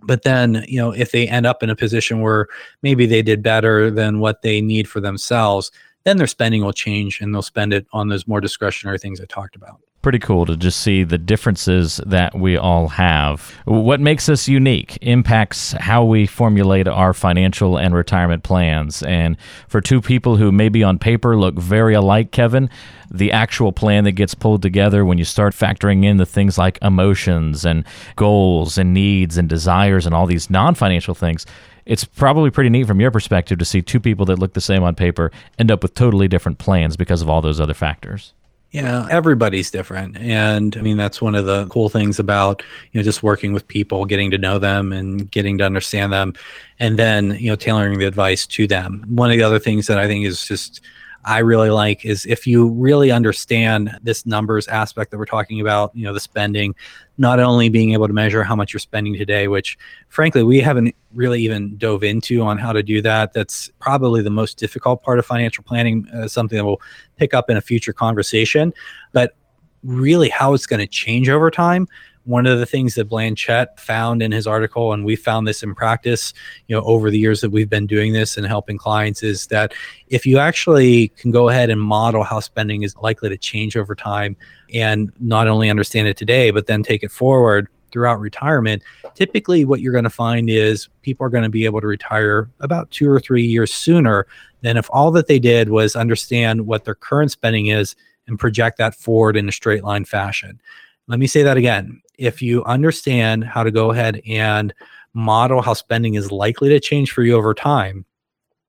But 0.00 0.22
then, 0.22 0.64
you 0.66 0.78
know, 0.78 0.90
if 0.90 1.12
they 1.12 1.28
end 1.28 1.46
up 1.46 1.62
in 1.62 1.70
a 1.70 1.76
position 1.76 2.20
where 2.20 2.48
maybe 2.82 3.06
they 3.06 3.22
did 3.22 3.44
better 3.44 3.92
than 3.92 4.18
what 4.18 4.42
they 4.42 4.60
need 4.60 4.88
for 4.88 5.00
themselves, 5.00 5.70
then 6.02 6.16
their 6.16 6.26
spending 6.26 6.64
will 6.64 6.72
change 6.72 7.20
and 7.20 7.32
they'll 7.32 7.42
spend 7.42 7.72
it 7.72 7.86
on 7.92 8.08
those 8.08 8.26
more 8.26 8.40
discretionary 8.40 8.98
things 8.98 9.20
I 9.20 9.24
talked 9.26 9.54
about 9.54 9.80
pretty 10.02 10.18
cool 10.18 10.46
to 10.46 10.56
just 10.56 10.80
see 10.80 11.02
the 11.02 11.18
differences 11.18 12.00
that 12.06 12.34
we 12.34 12.56
all 12.56 12.88
have. 12.88 13.52
What 13.64 14.00
makes 14.00 14.28
us 14.28 14.48
unique 14.48 14.96
impacts 15.02 15.72
how 15.72 16.04
we 16.04 16.26
formulate 16.26 16.86
our 16.86 17.12
financial 17.12 17.76
and 17.76 17.94
retirement 17.94 18.42
plans. 18.42 19.02
And 19.02 19.36
for 19.66 19.80
two 19.80 20.00
people 20.00 20.36
who 20.36 20.52
maybe 20.52 20.82
on 20.82 20.98
paper 20.98 21.36
look 21.36 21.56
very 21.58 21.94
alike, 21.94 22.30
Kevin, 22.30 22.70
the 23.10 23.32
actual 23.32 23.72
plan 23.72 24.04
that 24.04 24.12
gets 24.12 24.34
pulled 24.34 24.62
together 24.62 25.04
when 25.04 25.18
you 25.18 25.24
start 25.24 25.54
factoring 25.54 26.04
in 26.04 26.18
the 26.18 26.26
things 26.26 26.58
like 26.58 26.78
emotions 26.82 27.64
and 27.64 27.84
goals 28.16 28.78
and 28.78 28.94
needs 28.94 29.36
and 29.36 29.48
desires 29.48 30.06
and 30.06 30.14
all 30.14 30.26
these 30.26 30.50
non 30.50 30.74
financial 30.74 31.14
things 31.14 31.46
it's 31.88 32.04
probably 32.04 32.50
pretty 32.50 32.68
neat 32.68 32.86
from 32.86 33.00
your 33.00 33.10
perspective 33.10 33.58
to 33.58 33.64
see 33.64 33.80
two 33.80 33.98
people 33.98 34.26
that 34.26 34.38
look 34.38 34.52
the 34.52 34.60
same 34.60 34.82
on 34.82 34.94
paper 34.94 35.32
end 35.58 35.70
up 35.70 35.82
with 35.82 35.94
totally 35.94 36.28
different 36.28 36.58
plans 36.58 36.98
because 36.98 37.22
of 37.22 37.30
all 37.30 37.40
those 37.40 37.60
other 37.60 37.72
factors. 37.72 38.34
Yeah, 38.70 39.08
everybody's 39.10 39.70
different. 39.70 40.18
And 40.18 40.76
I 40.76 40.82
mean, 40.82 40.98
that's 40.98 41.22
one 41.22 41.34
of 41.34 41.46
the 41.46 41.66
cool 41.68 41.88
things 41.88 42.18
about, 42.18 42.62
you 42.92 43.00
know, 43.00 43.04
just 43.04 43.22
working 43.22 43.54
with 43.54 43.66
people, 43.66 44.04
getting 44.04 44.30
to 44.30 44.38
know 44.38 44.58
them 44.58 44.92
and 44.92 45.30
getting 45.30 45.56
to 45.58 45.64
understand 45.64 46.12
them, 46.12 46.34
and 46.78 46.98
then, 46.98 47.36
you 47.40 47.48
know, 47.48 47.56
tailoring 47.56 47.98
the 47.98 48.04
advice 48.04 48.46
to 48.48 48.66
them. 48.66 49.04
One 49.08 49.30
of 49.30 49.38
the 49.38 49.42
other 49.42 49.58
things 49.58 49.86
that 49.86 49.98
I 49.98 50.06
think 50.06 50.26
is 50.26 50.46
just 50.46 50.82
I 51.24 51.38
really 51.38 51.70
like 51.70 52.04
is 52.04 52.26
if 52.26 52.46
you 52.46 52.68
really 52.68 53.10
understand 53.10 53.98
this 54.02 54.26
numbers 54.26 54.68
aspect 54.68 55.10
that 55.12 55.18
we're 55.18 55.24
talking 55.24 55.62
about, 55.62 55.90
you 55.94 56.04
know, 56.04 56.12
the 56.12 56.20
spending, 56.20 56.74
not 57.16 57.40
only 57.40 57.70
being 57.70 57.92
able 57.94 58.06
to 58.06 58.12
measure 58.12 58.44
how 58.44 58.54
much 58.54 58.74
you're 58.74 58.80
spending 58.80 59.14
today, 59.14 59.48
which 59.48 59.78
frankly 60.08 60.42
we 60.42 60.60
haven't 60.60 60.94
really 61.14 61.42
even 61.42 61.76
dove 61.78 62.04
into 62.04 62.42
on 62.42 62.58
how 62.58 62.72
to 62.72 62.82
do 62.82 63.00
that. 63.02 63.32
That's 63.32 63.70
probably 63.78 64.22
the 64.22 64.30
most 64.30 64.58
difficult 64.58 65.02
part 65.02 65.18
of 65.18 65.26
financial 65.26 65.64
planning, 65.64 66.06
uh, 66.14 66.28
something 66.28 66.56
that 66.56 66.64
we'll 66.64 66.82
pick 67.16 67.34
up 67.34 67.50
in 67.50 67.56
a 67.56 67.60
future 67.60 67.92
conversation. 67.92 68.72
But 69.12 69.36
really, 69.82 70.28
how 70.28 70.54
it's 70.54 70.66
going 70.66 70.80
to 70.80 70.86
change 70.86 71.28
over 71.28 71.50
time 71.50 71.88
one 72.28 72.46
of 72.46 72.58
the 72.58 72.66
things 72.66 72.94
that 72.94 73.08
Blanchett 73.08 73.80
found 73.80 74.22
in 74.22 74.32
his 74.32 74.46
article, 74.46 74.92
and 74.92 75.02
we 75.02 75.16
found 75.16 75.48
this 75.48 75.62
in 75.62 75.74
practice, 75.74 76.34
you 76.66 76.76
know, 76.76 76.82
over 76.82 77.10
the 77.10 77.18
years 77.18 77.40
that 77.40 77.48
we've 77.48 77.70
been 77.70 77.86
doing 77.86 78.12
this 78.12 78.36
and 78.36 78.46
helping 78.46 78.76
clients, 78.76 79.22
is 79.22 79.46
that 79.46 79.72
if 80.08 80.26
you 80.26 80.38
actually 80.38 81.08
can 81.08 81.30
go 81.30 81.48
ahead 81.48 81.70
and 81.70 81.80
model 81.80 82.22
how 82.22 82.38
spending 82.38 82.82
is 82.82 82.94
likely 82.96 83.30
to 83.30 83.38
change 83.38 83.78
over 83.78 83.94
time, 83.94 84.36
and 84.74 85.10
not 85.18 85.48
only 85.48 85.70
understand 85.70 86.06
it 86.06 86.18
today, 86.18 86.50
but 86.50 86.66
then 86.66 86.82
take 86.82 87.02
it 87.02 87.10
forward 87.10 87.66
throughout 87.90 88.20
retirement, 88.20 88.82
typically 89.14 89.64
what 89.64 89.80
you're 89.80 89.92
going 89.92 90.04
to 90.04 90.10
find 90.10 90.48
is 90.50 90.88
people 91.02 91.26
are 91.26 91.30
going 91.30 91.44
to 91.44 91.50
be 91.50 91.64
able 91.64 91.80
to 91.80 91.86
retire 91.86 92.50
about 92.60 92.90
two 92.90 93.10
or 93.10 93.20
three 93.20 93.44
years 93.44 93.72
sooner 93.72 94.26
than 94.60 94.76
if 94.76 94.88
all 94.92 95.10
that 95.12 95.26
they 95.26 95.38
did 95.38 95.68
was 95.68 95.96
understand 95.96 96.66
what 96.66 96.84
their 96.84 96.94
current 96.94 97.30
spending 97.30 97.66
is 97.66 97.94
and 98.26 98.38
project 98.38 98.78
that 98.78 98.94
forward 98.94 99.36
in 99.36 99.48
a 99.48 99.52
straight 99.52 99.84
line 99.84 100.04
fashion. 100.04 100.60
Let 101.06 101.18
me 101.18 101.26
say 101.26 101.42
that 101.42 101.56
again 101.56 102.02
if 102.18 102.42
you 102.42 102.64
understand 102.64 103.44
how 103.44 103.62
to 103.62 103.70
go 103.70 103.92
ahead 103.92 104.20
and 104.26 104.74
model 105.14 105.62
how 105.62 105.72
spending 105.72 106.14
is 106.14 106.30
likely 106.30 106.68
to 106.68 106.80
change 106.80 107.12
for 107.12 107.22
you 107.22 107.34
over 107.34 107.54
time, 107.54 108.04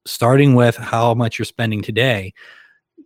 starting 0.05 0.55
with 0.55 0.75
how 0.77 1.13
much 1.13 1.37
you're 1.37 1.45
spending 1.45 1.81
today, 1.81 2.33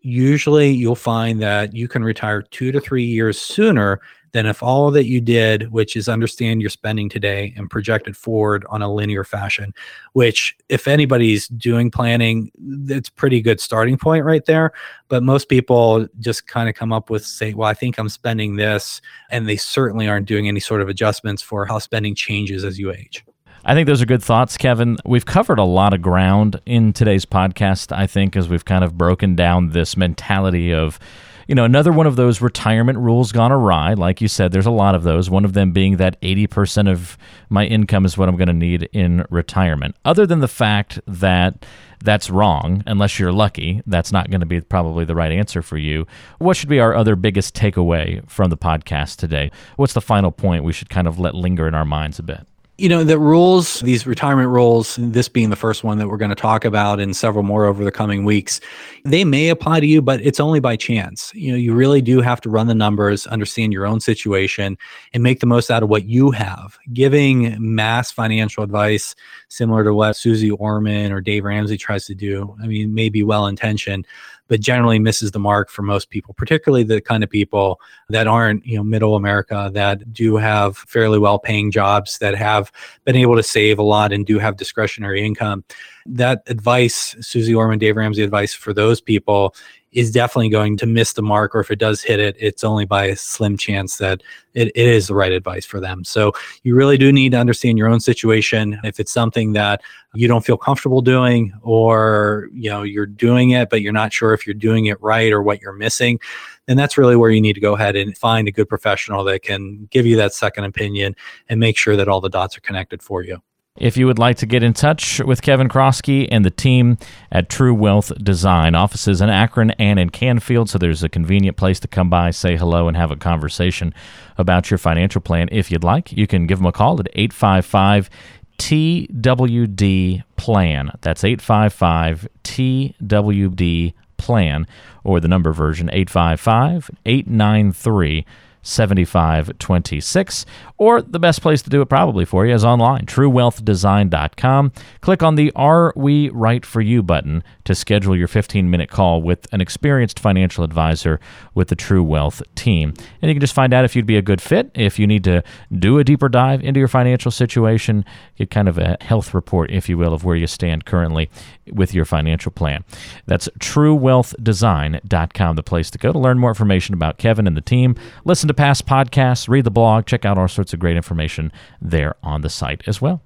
usually 0.02 0.70
you'll 0.70 0.96
find 0.96 1.42
that 1.42 1.74
you 1.74 1.88
can 1.88 2.04
retire 2.04 2.42
two 2.42 2.72
to 2.72 2.80
three 2.80 3.06
years 3.06 3.42
sooner 3.42 4.02
than 4.34 4.48
if 4.48 4.62
all 4.62 4.92
that 4.92 5.06
you 5.06 5.22
did, 5.22 5.72
which 5.72 5.96
is 5.96 6.10
understand 6.10 6.60
your 6.60 6.70
spending 6.70 7.08
today 7.08 7.54
and 7.56 7.70
project 7.70 8.08
it 8.08 8.16
forward 8.16 8.66
on 8.70 8.82
a 8.82 8.92
linear 8.92 9.24
fashion, 9.24 9.74
which 10.14 10.58
if 10.70 10.88
anybody's 10.88 11.48
doing 11.48 11.90
planning, 11.90 12.52
it's 12.88 13.10
pretty 13.10 13.42
good 13.42 13.60
starting 13.60 13.98
point 13.98 14.26
right 14.26 14.46
there. 14.46 14.74
But 15.08 15.24
most 15.24 15.50
people 15.50 16.08
just 16.20 16.48
kind 16.48 16.68
of 16.68 16.76
come 16.76 16.92
up 16.92 17.10
with 17.10 17.26
say, 17.26 17.54
well, 17.54 17.70
I 17.70 17.76
think 17.76 17.98
I'm 17.98 18.10
spending 18.10 18.56
this, 18.56 19.02
and 19.30 19.48
they 19.48 19.58
certainly 19.58 20.08
aren't 20.08 20.28
doing 20.28 20.48
any 20.48 20.60
sort 20.60 20.82
of 20.82 20.90
adjustments 20.90 21.44
for 21.44 21.66
how 21.66 21.78
spending 21.78 22.16
changes 22.16 22.64
as 22.64 22.80
you 22.80 22.92
age. 22.92 23.24
I 23.66 23.76
think 23.76 23.88
those 23.88 24.02
are 24.02 24.06
good 24.06 24.24
thoughts, 24.24 24.58
Kevin. 24.58 24.98
We've 25.06 25.26
covered 25.26 25.58
a 25.60 25.64
lot 25.64 25.94
of 25.94 26.02
ground 26.02 26.60
in 26.66 26.92
today's 26.92 27.26
podcast, 27.26 27.96
I 27.96 28.08
think, 28.08 28.36
as 28.36 28.50
we've 28.50 28.66
kind 28.66 28.84
of 28.84 28.98
broken 28.98 29.36
down 29.36 29.70
this 29.70 29.96
mentality 29.96 30.74
of 30.74 31.00
you 31.48 31.56
know, 31.56 31.66
another 31.66 31.92
one 31.92 32.08
of 32.08 32.16
those 32.16 32.42
retirement 32.42 32.98
rules 33.00 33.32
gone 33.32 33.52
awry. 33.52 33.94
Like 33.94 34.22
you 34.22 34.28
said, 34.28 34.52
there's 34.52 34.66
a 34.66 34.72
lot 34.72 34.96
of 34.96 35.04
those. 35.04 35.30
One 35.30 35.46
of 35.46 35.54
them 35.54 35.72
being 35.72 35.98
that 35.98 36.20
80% 36.22 36.90
of 36.92 37.18
my 37.50 37.66
income 37.66 38.06
is 38.06 38.18
what 38.18 38.30
I'm 38.30 38.38
going 38.38 38.48
to 38.48 38.54
need 38.54 38.84
in 38.94 39.26
retirement. 39.30 39.96
Other 40.06 40.26
than 40.26 40.40
the 40.40 40.48
fact 40.48 41.00
that 41.08 41.66
that's 42.04 42.30
wrong, 42.30 42.84
unless 42.86 43.18
you're 43.18 43.32
lucky, 43.32 43.82
that's 43.88 44.12
not 44.12 44.30
going 44.30 44.42
to 44.42 44.46
be 44.46 44.62
probably 44.62 45.06
the 45.06 45.16
right 45.16 45.32
answer 45.32 45.62
for 45.62 45.78
you. 45.78 46.06
What 46.38 46.58
should 46.58 46.70
be 46.70 46.80
our 46.80 46.94
other 46.94 47.16
biggest 47.16 47.56
takeaway 47.56 48.30
from 48.30 48.50
the 48.50 48.58
podcast 48.58 49.18
today? 49.18 49.52
What's 49.78 49.94
the 49.94 50.02
final 50.02 50.32
point 50.32 50.64
we 50.64 50.74
should 50.74 50.90
kind 50.90 51.08
of 51.08 51.20
let 51.20 51.36
linger 51.36 51.68
in 51.68 51.76
our 51.76 51.86
minds 51.86 52.20
a 52.20 52.24
bit? 52.24 52.46
You 52.80 52.90
know, 52.90 53.04
the 53.04 53.20
rules, 53.20 53.82
these 53.82 54.08
retirement 54.08 54.50
rules, 54.50 54.96
this 55.00 55.30
being 55.30 55.52
the 55.52 55.56
first 55.56 55.84
one 55.84 56.00
that 56.00 56.08
we're 56.08 56.18
going 56.18 56.30
to 56.30 56.36
talk 56.36 56.66
about 56.66 57.00
and 57.00 57.16
several 57.16 57.44
more 57.44 57.66
over 57.66 57.84
the 57.84 57.92
coming 57.92 58.26
weeks, 58.26 58.60
they 59.06 59.24
may 59.24 59.50
apply 59.50 59.80
to 59.80 59.86
you, 59.86 60.02
but 60.02 60.20
it's 60.22 60.40
only 60.40 60.60
by 60.60 60.76
chance. 60.76 61.32
You 61.36 61.52
know, 61.52 61.58
you 61.58 61.76
really 61.76 62.02
do 62.02 62.20
have 62.22 62.42
to 62.42 62.50
run 62.50 62.66
the 62.66 62.74
numbers, 62.74 63.28
understand 63.28 63.74
your 63.74 63.86
own 63.86 64.00
situation, 64.00 64.76
and 65.14 65.22
make 65.22 65.40
the 65.40 65.46
most 65.46 65.70
out 65.70 65.84
of 65.84 65.90
what 65.90 66.06
you 66.06 66.32
have. 66.32 66.80
Giving 66.92 67.56
mass 67.60 68.12
financial 68.12 68.64
advice, 68.64 69.14
similar 69.50 69.84
to 69.84 69.94
what 69.94 70.16
Suze 70.16 70.50
Orman 70.58 71.12
or 71.12 71.22
Dave 71.22 71.44
Ramsey 71.44 71.78
tries 71.78 72.08
to 72.08 72.16
do, 72.16 72.56
I 72.60 72.66
mean, 72.66 72.96
may 72.96 73.10
be 73.10 73.22
well 73.22 73.46
intentioned, 73.46 74.08
but 74.48 74.60
generally 74.60 75.00
misses 75.00 75.32
the 75.32 75.40
mark 75.40 75.70
for 75.70 75.82
most 75.82 76.10
people, 76.10 76.34
particularly 76.34 76.84
the 76.84 77.02
kind 77.02 77.24
of 77.24 77.30
people 77.30 77.80
that 78.10 78.28
aren't, 78.28 78.66
you 78.66 78.76
know, 78.78 78.84
middle 78.84 79.16
America 79.16 79.70
that 79.74 80.14
do 80.14 80.36
have 80.36 80.78
fairly 80.78 81.20
well 81.20 81.40
paying 81.40 81.72
jobs 81.72 82.18
that 82.20 82.36
have 82.36 82.72
been 83.06 83.16
able 83.16 83.36
to 83.36 83.44
save 83.44 83.80
a 83.80 83.84
lot 83.84 84.12
and 84.12 84.26
do 84.26 84.40
have 84.40 84.58
discretionary 84.58 85.26
income. 85.26 85.64
That 86.06 86.44
advice, 86.48 87.16
Suze 87.22 87.54
Orman, 87.54 87.80
Dave 87.80 87.96
Ramsey 87.96 88.24
advice 88.24 88.54
for 88.54 88.74
those 88.74 89.00
people 89.00 89.56
is 89.94 90.12
definitely 90.12 90.50
going 90.50 90.78
to 90.78 90.86
miss 90.86 91.14
the 91.14 91.22
mark, 91.22 91.56
or 91.56 91.60
if 91.60 91.72
it 91.72 91.80
does 91.80 92.02
hit 92.02 92.20
it, 92.20 92.36
it's 92.40 92.64
only 92.64 92.86
by 92.86 93.06
a 93.06 93.16
slim 93.16 93.58
chance 93.58 93.98
that 93.98 94.22
it, 94.54 94.68
it 94.70 94.88
is 94.88 95.08
the 95.08 95.16
right 95.16 95.32
advice 95.32 95.66
for 95.66 95.80
them. 95.80 96.04
So 96.04 96.34
you 96.64 96.76
really 96.76 96.98
do 96.98 97.12
need 97.12 97.32
to 97.32 97.38
understand 97.38 97.78
your 97.78 97.88
own 97.88 98.00
situation. 98.00 98.80
If 98.84 99.00
it's 99.00 99.12
something 99.12 99.54
that 99.54 99.82
you 100.14 100.28
don't 100.28 100.46
feel 100.46 100.58
comfortable 100.58 101.02
doing, 101.02 101.54
or 101.62 102.50
you 102.54 102.70
know 102.70 102.84
you're 102.84 103.06
doing 103.06 103.52
it 103.52 103.70
but 103.70 103.82
you're 103.82 103.94
not 103.94 104.14
sure 104.14 104.34
if 104.34 104.46
you're 104.46 104.54
doing 104.54 104.86
it 104.86 105.02
right 105.02 105.32
or 105.32 105.42
what 105.42 105.62
you're 105.62 105.74
missing, 105.74 106.20
then 106.68 106.78
that's 106.78 106.98
really 106.98 107.16
where 107.16 107.32
you 107.32 107.42
need 107.42 107.54
to 107.54 107.62
go 107.62 107.76
ahead 107.76 107.96
and 107.96 108.18
find 108.18 108.48
a 108.48 108.52
good 108.52 108.70
professional 108.70 109.24
that 109.24 109.42
can 109.44 109.88
give 109.92 110.06
you 110.06 110.16
that 110.18 110.34
second 110.34 110.64
opinion 110.64 111.16
and 111.50 111.60
make 111.60 111.78
sure 111.78 111.96
that 111.96 112.08
all 112.08 112.22
the 112.22 112.30
dots 112.30 112.58
are 112.58 112.62
connected 112.62 113.02
for 113.02 113.24
you. 113.24 113.42
If 113.80 113.98
you 113.98 114.06
would 114.06 114.20
like 114.20 114.38
to 114.38 114.46
get 114.46 114.62
in 114.62 114.74
touch 114.74 115.20
with 115.20 115.42
Kevin 115.42 115.68
Kroskey 115.68 116.28
and 116.32 116.46
the 116.46 116.52
team 116.52 117.00
at 117.32 117.50
True 117.50 117.74
Wealth 117.74 118.12
Design, 118.24 118.76
offices 118.76 119.20
in 119.20 119.30
Akron 119.30 119.72
and 119.72 119.98
in 119.98 120.12
Canfield, 120.12 120.70
so 120.70 120.78
there's 120.78 121.02
a 121.02 121.10
convenient 121.10 121.58
place 121.58 121.80
to 121.80 121.88
come 121.88 122.08
by, 122.08 122.30
say 122.30 122.56
hello, 122.56 122.88
and 122.88 122.96
have 122.96 123.10
a 123.10 123.16
conversation 123.16 123.92
about 124.38 124.70
your 124.70 124.78
financial 124.78 125.22
plan. 125.22 125.50
If 125.52 125.72
you'd 125.72 125.84
like, 125.84 126.12
you 126.12 126.28
can 126.28 126.46
give 126.46 126.60
them 126.60 126.68
a 126.68 126.72
call 126.72 127.00
at 127.00 127.08
855 127.14 128.12
TWD 128.60 130.24
Plan. 130.38 130.92
That's 131.02 131.24
855 131.24 132.28
TWD 132.44 133.94
Plan, 134.18 134.68
or 135.04 135.20
the 135.20 135.28
number 135.28 135.52
version 135.52 135.90
855 135.92 136.92
893 137.08 138.24
7526. 138.64 140.46
Or 140.78 141.02
the 141.02 141.20
best 141.20 141.42
place 141.42 141.62
to 141.62 141.70
do 141.70 141.82
it 141.82 141.86
probably 141.86 142.26
for 142.26 142.46
you 142.46 142.54
is 142.54 142.66
online, 142.66 143.06
truewealthdesign.com. 143.06 144.72
Click 145.02 145.24
on 145.24 145.36
the 145.36 145.52
Are 145.56 145.94
We 145.96 146.30
Right 146.30 146.66
For 146.66 146.82
You 146.82 147.04
button 147.04 147.44
to 147.66 147.76
schedule 147.76 148.18
your 148.18 148.28
15 148.28 148.70
minute 148.70 148.90
call 148.90 149.22
with 149.22 149.48
an 149.54 149.62
experienced 149.62 150.20
financial 150.20 150.64
advisor 150.64 151.20
with 151.54 151.68
the 151.68 151.76
True 151.76 152.04
Wealth 152.04 152.42
team. 152.56 152.94
And 153.22 153.30
you 153.30 153.36
can 153.36 153.42
just 153.42 153.54
find 153.54 153.74
out 153.74 153.86
if 153.86 153.96
you'd 153.96 154.06
be 154.06 154.18
a 154.18 154.22
good 154.22 154.42
fit, 154.42 154.72
if 154.74 154.98
you 155.00 155.08
need 155.08 155.24
to 155.26 155.44
do 155.72 156.00
a 156.00 156.04
deeper 156.04 156.28
dive 156.28 156.64
into 156.64 156.80
your 156.80 156.88
financial 156.88 157.32
situation, 157.32 158.04
get 158.36 158.50
kind 158.50 158.68
of 158.68 158.78
a 158.78 158.98
health 159.02 159.34
report, 159.34 159.72
if 159.72 159.88
you 159.88 159.98
will, 159.98 160.14
of 160.14 160.24
where 160.24 160.36
you 160.36 160.48
stand 160.48 160.86
currently 160.86 161.30
with 161.72 161.94
your 161.94 162.06
financial 162.06 162.52
plan. 162.52 162.84
That's 163.26 163.48
truewealthdesign.com, 163.60 165.56
the 165.56 165.64
place 165.64 165.90
to 165.92 165.98
go 165.98 166.12
to 166.12 166.20
learn 166.20 166.40
more 166.40 166.50
information 166.50 166.94
about 166.94 167.18
Kevin 167.18 167.48
and 167.48 167.56
the 167.56 167.62
team. 167.62 167.96
Listen 168.26 168.48
to 168.48 168.53
past 168.54 168.86
podcasts, 168.86 169.48
read 169.48 169.64
the 169.64 169.72
blog, 169.72 170.06
check 170.06 170.26
out 170.26 170.38
all 170.38 170.48
sorts 170.48 170.74
of 170.74 170.80
great 170.80 170.96
information 170.96 171.52
there 171.82 172.16
on 172.24 172.42
the 172.42 172.50
site 172.50 172.82
as 172.88 173.02
well. 173.02 173.22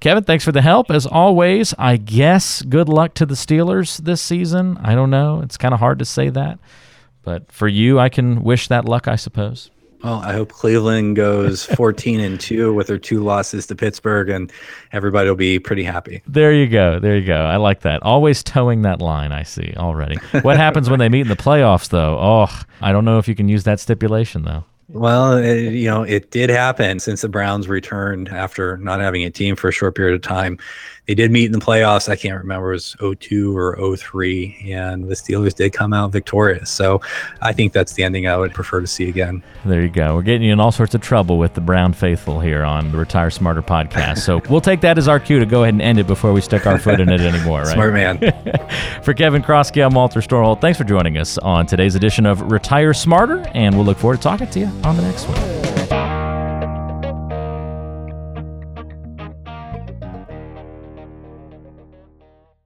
Kevin, 0.00 0.24
thanks 0.24 0.44
for 0.44 0.52
the 0.52 0.62
help. 0.62 0.90
As 0.90 1.06
always, 1.06 1.74
I 1.78 1.96
guess 1.96 2.62
good 2.62 2.88
luck 2.88 3.14
to 3.14 3.26
the 3.26 3.34
Steelers 3.34 3.98
this 3.98 4.20
season. 4.20 4.78
I 4.82 4.94
don't 4.94 5.10
know. 5.10 5.40
It's 5.40 5.56
kind 5.56 5.74
of 5.74 5.80
hard 5.80 5.98
to 6.00 6.04
say 6.04 6.28
that. 6.30 6.58
But 7.22 7.50
for 7.52 7.68
you, 7.68 7.98
I 7.98 8.08
can 8.08 8.42
wish 8.42 8.68
that 8.68 8.84
luck, 8.84 9.06
I 9.08 9.16
suppose. 9.16 9.70
Well, 10.02 10.14
I 10.14 10.32
hope 10.32 10.50
Cleveland 10.50 11.14
goes 11.14 11.64
14 11.76 12.18
and 12.18 12.40
2 12.40 12.74
with 12.74 12.88
their 12.88 12.98
two 12.98 13.22
losses 13.22 13.66
to 13.66 13.76
Pittsburgh 13.76 14.28
and 14.30 14.50
everybody 14.90 15.28
will 15.28 15.36
be 15.36 15.60
pretty 15.60 15.84
happy. 15.84 16.22
There 16.26 16.52
you 16.52 16.66
go. 16.66 16.98
There 16.98 17.16
you 17.16 17.24
go. 17.24 17.36
I 17.36 17.56
like 17.56 17.82
that. 17.82 18.02
Always 18.02 18.42
toeing 18.42 18.82
that 18.82 19.00
line, 19.00 19.30
I 19.30 19.44
see 19.44 19.74
already. 19.76 20.16
What 20.42 20.56
happens 20.56 20.90
when 20.90 20.98
they 20.98 21.08
meet 21.08 21.20
in 21.20 21.28
the 21.28 21.36
playoffs 21.36 21.88
though? 21.88 22.18
Oh, 22.20 22.62
I 22.80 22.90
don't 22.90 23.04
know 23.04 23.18
if 23.18 23.28
you 23.28 23.36
can 23.36 23.48
use 23.48 23.62
that 23.64 23.78
stipulation 23.78 24.42
though. 24.42 24.64
Well, 24.94 25.38
it, 25.38 25.72
you 25.72 25.88
know, 25.88 26.02
it 26.02 26.30
did 26.30 26.50
happen 26.50 27.00
since 27.00 27.22
the 27.22 27.28
Browns 27.28 27.66
returned 27.66 28.28
after 28.28 28.76
not 28.76 29.00
having 29.00 29.24
a 29.24 29.30
team 29.30 29.56
for 29.56 29.68
a 29.68 29.72
short 29.72 29.94
period 29.94 30.14
of 30.14 30.20
time. 30.20 30.58
They 31.06 31.16
did 31.16 31.32
meet 31.32 31.46
in 31.46 31.52
the 31.52 31.58
playoffs. 31.58 32.08
I 32.08 32.14
can't 32.14 32.38
remember 32.38 32.70
it 32.70 32.76
was 32.76 32.96
02 33.18 33.56
or 33.56 33.96
03, 33.96 34.70
and 34.72 35.08
the 35.08 35.14
Steelers 35.14 35.52
did 35.52 35.72
come 35.72 35.92
out 35.92 36.12
victorious. 36.12 36.70
So 36.70 37.00
I 37.40 37.52
think 37.52 37.72
that's 37.72 37.94
the 37.94 38.04
ending 38.04 38.28
I 38.28 38.36
would 38.36 38.54
prefer 38.54 38.80
to 38.80 38.86
see 38.86 39.08
again. 39.08 39.42
There 39.64 39.82
you 39.82 39.88
go. 39.88 40.14
We're 40.14 40.22
getting 40.22 40.42
you 40.42 40.52
in 40.52 40.60
all 40.60 40.70
sorts 40.70 40.94
of 40.94 41.00
trouble 41.00 41.38
with 41.38 41.54
the 41.54 41.60
Brown 41.60 41.92
faithful 41.92 42.38
here 42.38 42.62
on 42.62 42.92
the 42.92 42.98
Retire 42.98 43.30
Smarter 43.30 43.62
podcast. 43.62 44.18
So 44.18 44.40
we'll 44.48 44.60
take 44.60 44.80
that 44.82 44.96
as 44.96 45.08
our 45.08 45.18
cue 45.18 45.40
to 45.40 45.46
go 45.46 45.64
ahead 45.64 45.74
and 45.74 45.82
end 45.82 45.98
it 45.98 46.06
before 46.06 46.32
we 46.32 46.40
stick 46.40 46.66
our 46.66 46.78
foot 46.78 47.00
in 47.00 47.08
it 47.08 47.20
anymore, 47.20 47.62
right? 47.62 47.74
Smart 47.74 47.94
man. 47.94 48.18
for 49.02 49.12
Kevin 49.12 49.42
Kroskey, 49.42 49.84
I'm 49.84 49.94
Walter 49.94 50.20
Storholt. 50.20 50.60
Thanks 50.60 50.78
for 50.78 50.84
joining 50.84 51.18
us 51.18 51.36
on 51.38 51.66
today's 51.66 51.96
edition 51.96 52.26
of 52.26 52.52
Retire 52.52 52.94
Smarter, 52.94 53.40
and 53.54 53.74
we'll 53.74 53.84
look 53.84 53.98
forward 53.98 54.18
to 54.18 54.22
talking 54.22 54.48
to 54.50 54.60
you 54.60 54.66
on 54.84 54.96
the 54.96 55.02
next 55.02 55.24
one. 55.24 55.81